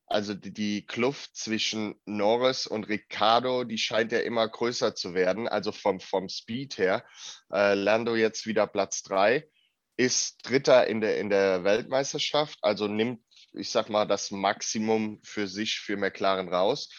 also 0.08 0.34
die, 0.34 0.52
die 0.52 0.86
Kluft 0.86 1.36
zwischen 1.36 1.96
Norris 2.06 2.68
und 2.68 2.90
Ricciardo, 2.90 3.64
die 3.64 3.78
scheint 3.78 4.12
ja 4.12 4.20
immer 4.20 4.48
größer 4.48 4.94
zu 4.94 5.14
werden, 5.14 5.48
also 5.48 5.72
vom, 5.72 6.00
vom 6.00 6.28
Speed 6.28 6.78
her. 6.78 7.06
Äh, 7.52 7.76
Lando 7.76 8.16
jetzt 8.16 8.46
wieder 8.46 8.68
Platz 8.68 9.04
drei, 9.04 9.48
ist 9.96 10.40
Dritter 10.44 10.88
in 10.88 11.00
der, 11.00 11.18
in 11.20 11.30
der 11.30 11.64
Weltmeisterschaft, 11.64 12.58
also 12.62 12.88
nimmt, 12.88 13.22
ich 13.54 13.72
sag 13.72 13.90
mal, 13.90 14.06
das 14.06 14.32
Maximum 14.32 15.22
für 15.24 15.48
sich, 15.48 15.80
für 15.80 15.96
McLaren 15.96 16.54
raus. 16.54 16.90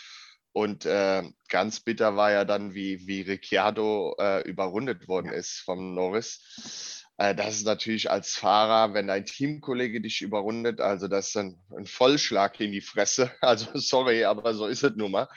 Und 0.53 0.85
äh, 0.85 1.23
ganz 1.49 1.81
bitter 1.81 2.17
war 2.17 2.33
ja 2.33 2.45
dann, 2.45 2.75
wie, 2.75 3.07
wie 3.07 3.23
Ricciardo 3.23 4.17
äh, 4.19 4.43
überrundet 4.49 5.07
worden 5.07 5.33
ist 5.33 5.61
vom 5.65 5.95
Norris. 5.95 7.07
Äh, 7.21 7.35
das 7.35 7.57
ist 7.57 7.67
natürlich 7.67 8.11
als 8.11 8.35
Fahrer, 8.35 8.95
wenn 8.95 9.07
dein 9.07 9.27
Teamkollege 9.27 10.01
dich 10.01 10.23
überrundet, 10.23 10.81
also 10.81 11.07
das 11.07 11.29
ist 11.29 11.37
ein, 11.37 11.61
ein 11.77 11.85
Vollschlag 11.85 12.59
in 12.61 12.73
die 12.73 12.81
Fresse. 12.81 13.31
Also 13.43 13.67
sorry, 13.75 14.25
aber 14.25 14.55
so 14.55 14.67
ist 14.67 14.83
es 14.83 14.97
nun 14.97 15.13
mal. 15.13 15.29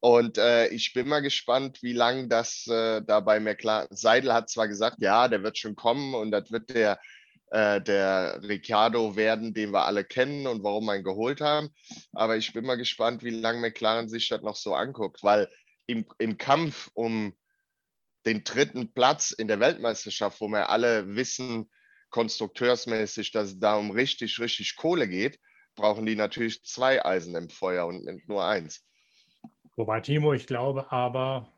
Und 0.00 0.38
äh, 0.38 0.68
ich 0.68 0.94
bin 0.94 1.08
mal 1.08 1.20
gespannt, 1.20 1.82
wie 1.82 1.92
lange 1.92 2.28
das 2.28 2.66
äh, 2.68 3.02
dabei 3.02 3.38
McLaren. 3.38 3.88
Seidel 3.90 4.32
hat 4.32 4.48
zwar 4.48 4.66
gesagt, 4.66 4.96
ja, 5.00 5.28
der 5.28 5.42
wird 5.42 5.58
schon 5.58 5.76
kommen 5.76 6.14
und 6.14 6.30
das 6.30 6.50
wird 6.50 6.70
der 6.70 6.98
äh, 7.50 7.80
der 7.80 8.40
Ricciardo 8.42 9.16
werden, 9.16 9.54
den 9.54 9.70
wir 9.72 9.84
alle 9.84 10.04
kennen 10.04 10.46
und 10.46 10.62
warum 10.62 10.86
wir 10.86 10.96
ihn 10.96 11.04
geholt 11.04 11.40
haben. 11.40 11.70
Aber 12.12 12.36
ich 12.36 12.52
bin 12.52 12.64
mal 12.64 12.76
gespannt, 12.76 13.22
wie 13.22 13.30
lange 13.30 13.60
McLaren 13.60 14.08
sich 14.08 14.28
das 14.28 14.42
noch 14.42 14.56
so 14.56 14.74
anguckt, 14.74 15.22
weil 15.22 15.48
im, 15.86 16.06
im 16.18 16.38
Kampf 16.38 16.90
um 16.94 17.34
den 18.26 18.42
dritten 18.42 18.92
Platz 18.92 19.30
in 19.30 19.46
der 19.46 19.60
Weltmeisterschaft, 19.60 20.40
wo 20.40 20.48
wir 20.48 20.68
alle 20.68 21.14
wissen, 21.14 21.70
konstrukteursmäßig, 22.10 23.30
dass 23.30 23.50
es 23.50 23.58
da 23.60 23.76
um 23.76 23.90
richtig, 23.90 24.38
richtig 24.40 24.76
Kohle 24.76 25.06
geht, 25.08 25.38
brauchen 25.76 26.06
die 26.06 26.16
natürlich 26.16 26.64
zwei 26.64 27.04
Eisen 27.04 27.36
im 27.36 27.48
Feuer 27.50 27.86
und 27.86 28.04
nicht 28.04 28.28
nur 28.28 28.44
eins. 28.44 28.84
Wobei, 29.76 30.00
Timo, 30.00 30.32
ich 30.32 30.46
glaube 30.46 30.90
aber, 30.90 31.52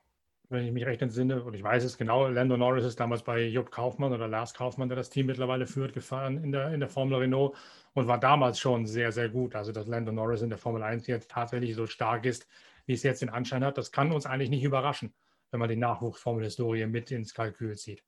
wenn 0.50 0.64
ich 0.64 0.72
mich 0.72 0.86
recht 0.86 1.02
entsinne, 1.02 1.42
und 1.42 1.54
ich 1.54 1.62
weiß 1.62 1.84
es 1.84 1.98
genau, 1.98 2.26
Lando 2.28 2.56
Norris 2.56 2.84
ist 2.84 2.98
damals 2.98 3.22
bei 3.22 3.44
Jupp 3.44 3.70
Kaufmann 3.70 4.12
oder 4.12 4.28
Lars 4.28 4.54
Kaufmann, 4.54 4.88
der 4.88 4.96
das 4.96 5.10
Team 5.10 5.26
mittlerweile 5.26 5.66
führt, 5.66 5.92
gefahren 5.92 6.42
in 6.42 6.52
der, 6.52 6.72
in 6.72 6.80
der 6.80 6.88
Formel 6.88 7.18
Renault 7.18 7.54
und 7.92 8.06
war 8.06 8.18
damals 8.18 8.58
schon 8.58 8.86
sehr, 8.86 9.12
sehr 9.12 9.28
gut. 9.28 9.54
Also, 9.54 9.72
dass 9.72 9.86
Lando 9.86 10.10
Norris 10.10 10.42
in 10.42 10.48
der 10.48 10.58
Formel 10.58 10.82
1 10.82 11.06
jetzt 11.06 11.30
tatsächlich 11.30 11.74
so 11.74 11.86
stark 11.86 12.24
ist, 12.24 12.46
wie 12.86 12.94
es 12.94 13.02
jetzt 13.02 13.20
den 13.20 13.28
Anschein 13.28 13.64
hat, 13.64 13.76
das 13.76 13.92
kann 13.92 14.10
uns 14.10 14.24
eigentlich 14.24 14.50
nicht 14.50 14.64
überraschen, 14.64 15.14
wenn 15.50 15.60
man 15.60 15.68
die 15.68 15.76
Nachwuchsformelhistorie 15.76 16.86
mit 16.86 17.10
ins 17.10 17.34
Kalkül 17.34 17.76
zieht. 17.76 18.02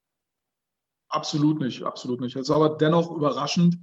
Absolut 1.11 1.61
nicht, 1.61 1.83
absolut 1.83 2.21
nicht. 2.21 2.37
Es 2.37 2.43
ist 2.43 2.51
aber 2.51 2.77
dennoch 2.77 3.11
überraschend, 3.11 3.77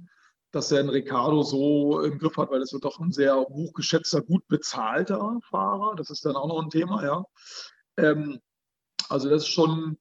dass 0.50 0.72
er 0.72 0.80
einen 0.80 0.88
Ricardo 0.88 1.42
so 1.42 2.00
im 2.00 2.18
Griff 2.18 2.36
hat, 2.38 2.50
weil 2.50 2.60
das 2.60 2.72
wird 2.72 2.84
doch 2.84 2.98
ein 2.98 3.12
sehr 3.12 3.36
hochgeschätzter, 3.36 4.22
gut 4.22 4.48
bezahlter 4.48 5.38
Fahrer. 5.42 5.94
Das 5.94 6.10
ist 6.10 6.24
dann 6.24 6.36
auch 6.36 6.48
noch 6.48 6.62
ein 6.62 6.70
Thema, 6.70 7.04
ja. 7.04 7.24
Ähm, 7.98 8.40
also 9.08 9.28
das 9.28 9.42
ist 9.42 9.48
schon 9.48 9.98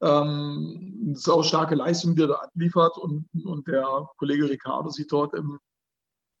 ähm, 0.00 1.02
eine 1.06 1.16
sau 1.16 1.42
starke 1.42 1.74
Leistung, 1.74 2.16
die 2.16 2.22
er 2.22 2.28
da 2.28 2.34
abliefert 2.34 2.98
und, 2.98 3.28
und 3.44 3.66
der 3.68 4.08
Kollege 4.16 4.50
Ricardo 4.50 4.90
sieht 4.90 5.12
dort 5.12 5.34
im 5.34 5.58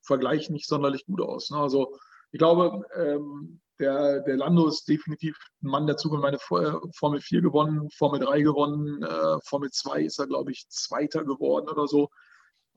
Vergleich 0.02 0.50
nicht 0.50 0.66
sonderlich 0.66 1.06
gut 1.06 1.20
aus. 1.20 1.50
Ne? 1.50 1.58
Also 1.58 1.96
ich 2.32 2.38
glaube, 2.38 2.84
ähm, 2.96 3.60
der, 3.78 4.20
der 4.20 4.36
Lando 4.36 4.68
ist 4.68 4.88
definitiv 4.88 5.36
ein 5.62 5.68
Mann 5.68 5.86
der 5.86 5.96
Zukunft. 5.96 6.22
Meine 6.22 6.38
Formel 6.38 7.20
4 7.20 7.40
gewonnen, 7.40 7.88
Formel 7.90 8.20
3 8.20 8.42
gewonnen, 8.42 9.02
äh, 9.02 9.38
Formel 9.44 9.70
2 9.70 10.02
ist 10.02 10.18
er, 10.18 10.26
glaube 10.26 10.52
ich, 10.52 10.68
Zweiter 10.68 11.24
geworden 11.24 11.68
oder 11.68 11.86
so. 11.86 12.08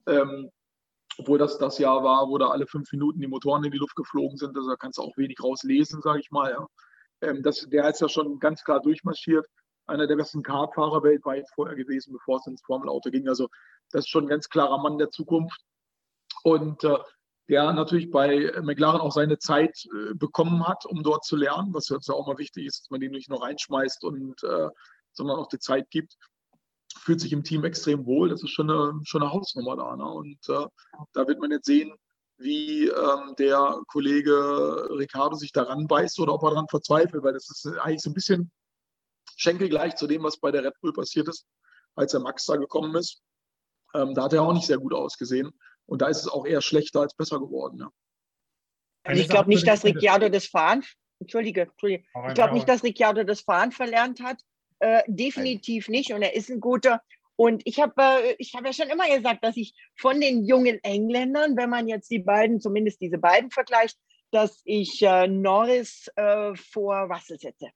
Ähm, 0.06 0.50
obwohl 1.18 1.38
das 1.38 1.58
das 1.58 1.78
Jahr 1.78 2.02
war, 2.04 2.28
wo 2.28 2.38
da 2.38 2.48
alle 2.48 2.66
fünf 2.66 2.92
Minuten 2.92 3.20
die 3.20 3.26
Motoren 3.26 3.64
in 3.64 3.70
die 3.70 3.78
Luft 3.78 3.96
geflogen 3.96 4.36
sind. 4.36 4.56
Also 4.56 4.68
da 4.68 4.76
kannst 4.76 4.98
du 4.98 5.02
auch 5.02 5.16
wenig 5.16 5.42
rauslesen, 5.42 6.02
sage 6.02 6.20
ich 6.20 6.30
mal. 6.30 6.50
Ja. 6.50 6.66
Ähm, 7.20 7.42
das, 7.42 7.66
der 7.68 7.88
ist 7.88 8.00
ja 8.00 8.08
schon 8.08 8.38
ganz 8.38 8.62
klar 8.64 8.80
durchmarschiert. 8.80 9.46
Einer 9.86 10.06
der 10.06 10.16
besten 10.16 10.42
Kartfahrer 10.42 11.02
weltweit 11.02 11.48
vorher 11.54 11.76
gewesen, 11.76 12.12
bevor 12.12 12.38
es 12.38 12.46
ins 12.46 12.62
Formelauto 12.62 13.10
ging. 13.10 13.28
Also 13.28 13.48
das 13.90 14.04
ist 14.04 14.10
schon 14.10 14.24
ein 14.24 14.28
ganz 14.28 14.48
klarer 14.48 14.78
Mann 14.78 14.98
der 14.98 15.10
Zukunft. 15.10 15.60
Und 16.42 16.82
äh, 16.84 16.98
der 17.48 17.72
natürlich 17.72 18.10
bei 18.10 18.52
McLaren 18.62 19.00
auch 19.00 19.12
seine 19.12 19.38
Zeit 19.38 19.86
äh, 19.86 20.14
bekommen 20.14 20.66
hat, 20.66 20.84
um 20.86 21.02
dort 21.02 21.24
zu 21.24 21.36
lernen, 21.36 21.72
was 21.72 21.88
jetzt 21.88 22.10
auch 22.10 22.26
mal 22.26 22.38
wichtig 22.38 22.66
ist, 22.66 22.82
dass 22.82 22.90
man 22.90 23.00
den 23.00 23.12
nicht 23.12 23.30
nur 23.30 23.42
reinschmeißt 23.42 24.04
und 24.04 24.42
äh, 24.42 24.68
sondern 25.12 25.38
auch 25.38 25.48
die 25.48 25.58
Zeit 25.58 25.90
gibt. 25.90 26.16
Fühlt 26.98 27.20
sich 27.20 27.32
im 27.32 27.44
Team 27.44 27.64
extrem 27.64 28.04
wohl. 28.06 28.28
Das 28.28 28.42
ist 28.42 28.50
schon 28.50 28.70
eine, 28.70 29.00
schon 29.04 29.22
eine 29.22 29.32
Hausnummer 29.32 29.76
da. 29.76 29.96
Ne? 29.96 30.04
Und 30.04 30.48
äh, 30.48 30.66
da 31.12 31.28
wird 31.28 31.40
man 31.40 31.50
jetzt 31.50 31.66
sehen, 31.66 31.94
wie 32.38 32.88
ähm, 32.88 33.34
der 33.38 33.80
Kollege 33.88 34.88
Ricardo 34.90 35.36
sich 35.36 35.52
daran 35.52 35.86
beißt 35.86 36.18
oder 36.20 36.34
ob 36.34 36.42
er 36.42 36.50
daran 36.50 36.68
verzweifelt, 36.68 37.22
weil 37.22 37.32
das 37.32 37.48
ist 37.48 37.66
eigentlich 37.78 38.02
so 38.02 38.10
ein 38.10 38.14
bisschen 38.14 38.50
schenkelgleich 39.36 39.96
zu 39.96 40.06
dem, 40.06 40.22
was 40.22 40.38
bei 40.38 40.50
der 40.50 40.64
Red 40.64 40.74
Bull 40.80 40.92
passiert 40.92 41.28
ist, 41.28 41.46
als 41.94 42.12
der 42.12 42.20
Max 42.20 42.44
da 42.44 42.56
gekommen 42.56 42.94
ist. 42.96 43.22
Ähm, 43.94 44.14
da 44.14 44.24
hat 44.24 44.32
er 44.32 44.42
auch 44.42 44.52
nicht 44.52 44.66
sehr 44.66 44.78
gut 44.78 44.92
ausgesehen. 44.92 45.50
Und 45.86 46.02
da 46.02 46.08
ist 46.08 46.18
es 46.18 46.28
auch 46.28 46.46
eher 46.46 46.60
schlechter 46.60 47.00
als 47.00 47.14
besser 47.14 47.38
geworden. 47.38 47.78
Ja. 47.80 47.90
Also 49.04 49.22
ich 49.22 49.28
glaube 49.28 49.48
nicht, 49.48 49.66
dass 49.66 49.84
Ricciardo 49.84 50.28
das 50.28 50.46
Fahren, 50.46 50.84
Entschuldige, 51.20 51.62
Entschuldige. 51.62 52.04
ich 52.28 52.34
glaube 52.34 52.54
nicht, 52.54 52.68
dass 52.68 52.82
Ricciardo 52.82 53.24
das 53.24 53.40
Fahren 53.40 53.72
verlernt 53.72 54.20
hat. 54.20 54.40
Äh, 54.80 55.02
definitiv 55.06 55.88
nicht. 55.88 56.12
Und 56.12 56.22
er 56.22 56.34
ist 56.34 56.50
ein 56.50 56.60
guter 56.60 57.00
und 57.36 57.62
ich 57.64 57.80
habe 57.80 57.94
äh, 58.00 58.44
hab 58.54 58.66
ja 58.66 58.72
schon 58.72 58.88
immer 58.88 59.08
gesagt, 59.14 59.44
dass 59.44 59.56
ich 59.56 59.74
von 59.94 60.20
den 60.20 60.44
jungen 60.44 60.82
Engländern, 60.82 61.56
wenn 61.56 61.70
man 61.70 61.86
jetzt 61.86 62.10
die 62.10 62.18
beiden, 62.18 62.60
zumindest 62.60 63.00
diese 63.00 63.18
beiden 63.18 63.50
vergleicht, 63.50 63.98
dass 64.30 64.62
ich 64.64 65.02
äh, 65.02 65.28
Norris 65.28 66.10
äh, 66.16 66.54
vor 66.54 67.02
Russell 67.02 67.38
setze. 67.38 67.68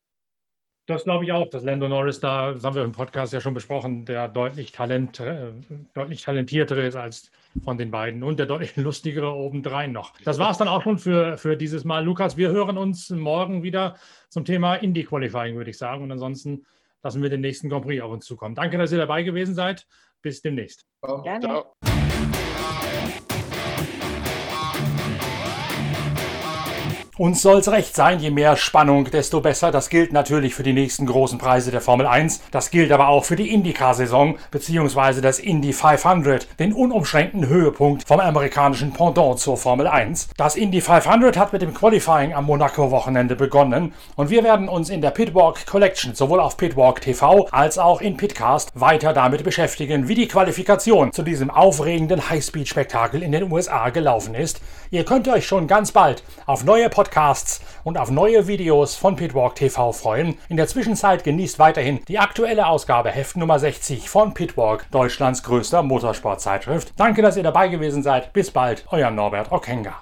Das 0.87 1.05
glaube 1.05 1.25
ich 1.25 1.31
auch, 1.31 1.49
dass 1.49 1.63
Lando 1.63 1.89
Norris 1.89 2.19
da, 2.19 2.53
das 2.53 2.65
haben 2.65 2.75
wir 2.75 2.83
im 2.83 2.91
Podcast 2.91 3.33
ja 3.33 3.41
schon 3.41 3.55
besprochen, 3.55 4.07
der 4.07 4.27
deutlich, 4.27 4.73
Talent, 4.73 5.21
äh, 5.21 5.53
deutlich 5.95 6.23
talentiertere 6.23 6.85
ist 6.85 6.97
als 6.97 7.31
von 7.63 7.79
den 7.79 7.93
beiden 7.93 8.25
und 8.25 8.41
der 8.41 8.47
deutlich 8.47 8.75
lustigere 8.77 9.33
obendrein 9.33 9.93
noch. 9.93 10.15
Das 10.25 10.39
war 10.39 10.51
es 10.51 10.59
dann 10.59 10.67
auch 10.67 10.83
schon 10.83 10.99
für, 10.99 11.39
für 11.39 11.57
dieses 11.57 11.85
Mal. 11.85 12.05
Lukas, 12.05 12.37
wir 12.37 12.51
hören 12.51 12.77
uns 12.77 13.11
morgen 13.11 13.63
wieder 13.63 13.97
zum 14.31 14.45
Thema 14.45 14.75
Indie-Qualifying, 14.75 15.55
würde 15.55 15.71
ich 15.71 15.79
sagen. 15.79 16.03
Und 16.03 16.11
ansonsten 16.11 16.67
lassen 17.03 17.23
wir 17.23 17.31
den 17.31 17.41
nächsten 17.41 17.69
Grand 17.69 17.85
Prix 17.85 18.03
auf 18.03 18.11
uns 18.11 18.27
zukommen. 18.27 18.55
Danke, 18.55 18.79
dass 18.79 18.93
ihr 18.93 18.99
dabei 18.99 19.23
gewesen 19.23 19.55
seid. 19.55 19.87
Bis 20.23 20.43
demnächst. 20.43 20.87
Gerne. 21.23 21.41
Ciao. 21.41 22.00
Uns 27.21 27.43
soll's 27.43 27.69
recht 27.69 27.95
sein, 27.95 28.19
je 28.19 28.31
mehr 28.31 28.57
Spannung, 28.57 29.05
desto 29.05 29.43
besser. 29.43 29.71
Das 29.71 29.91
gilt 29.91 30.11
natürlich 30.11 30.55
für 30.55 30.63
die 30.63 30.73
nächsten 30.73 31.05
großen 31.05 31.37
Preise 31.37 31.71
der 31.71 31.83
Formel 31.83 32.07
1. 32.07 32.41
Das 32.51 32.71
gilt 32.71 32.91
aber 32.93 33.09
auch 33.09 33.27
für 33.27 33.37
die 33.37 33.53
IndyCar-Saison 33.53 34.39
bzw. 34.51 35.21
das 35.21 35.39
Indy 35.39 35.75
500, 35.75 36.59
den 36.59 36.73
unumschränkten 36.73 37.47
Höhepunkt 37.47 38.09
vom 38.09 38.21
amerikanischen 38.21 38.95
Pendant 38.95 39.39
zur 39.39 39.59
Formel 39.59 39.87
1. 39.87 40.31
Das 40.39 40.57
Indy 40.57 40.81
500 40.81 41.37
hat 41.37 41.53
mit 41.53 41.61
dem 41.61 41.75
Qualifying 41.75 42.33
am 42.33 42.47
Monaco-Wochenende 42.47 43.37
begonnen 43.37 43.93
und 44.17 44.31
wir 44.31 44.43
werden 44.43 44.71
uns 44.71 44.89
in 44.89 45.03
der 45.03 45.11
Pitwalk 45.11 45.67
Collection 45.67 46.15
sowohl 46.15 46.41
auf 46.41 46.57
Pitwalk 46.57 47.03
TV 47.03 47.49
als 47.51 47.77
auch 47.77 48.01
in 48.01 48.17
Pitcast 48.17 48.81
weiter 48.81 49.13
damit 49.13 49.45
beschäftigen, 49.45 50.09
wie 50.09 50.15
die 50.15 50.27
Qualifikation 50.27 51.13
zu 51.13 51.23
diesem 51.23 51.51
aufregenden 51.51 52.31
Highspeed-Spektakel 52.31 53.23
in 53.23 53.33
den 53.33 53.53
USA 53.53 53.91
gelaufen 53.91 54.35
ist. 54.35 54.63
Ihr 54.91 55.05
könnt 55.05 55.29
euch 55.29 55.47
schon 55.47 55.67
ganz 55.67 55.93
bald 55.93 56.25
auf 56.47 56.65
neue 56.65 56.89
Podcasts 57.11 57.61
und 57.83 57.99
auf 57.99 58.11
neue 58.11 58.47
Videos 58.47 58.95
von 58.95 59.17
Pitwalk 59.17 59.57
TV 59.57 59.93
freuen. 59.93 60.39
In 60.49 60.57
der 60.57 60.69
Zwischenzeit 60.69 61.25
genießt 61.25 61.59
weiterhin 61.59 62.01
die 62.07 62.21
aktuelle 62.21 62.69
Ausgabe 62.69 63.11
Heft 63.11 63.37
Nummer 63.37 63.59
60 63.59 64.09
von 64.09 64.33
Pitwalk, 64.33 64.87
Deutschlands 64.93 65.43
größter 65.43 65.83
Motorsportzeitschrift. 65.83 66.93
Danke, 66.97 67.23
dass 67.23 67.37
ihr 67.37 67.43
dabei 67.43 67.67
gewesen 67.67 68.05
seid. 68.05 68.33
Bis 68.33 68.53
bald, 68.53 68.85
euer 68.91 69.11
Norbert 69.11 69.51
Okenga. 69.51 69.97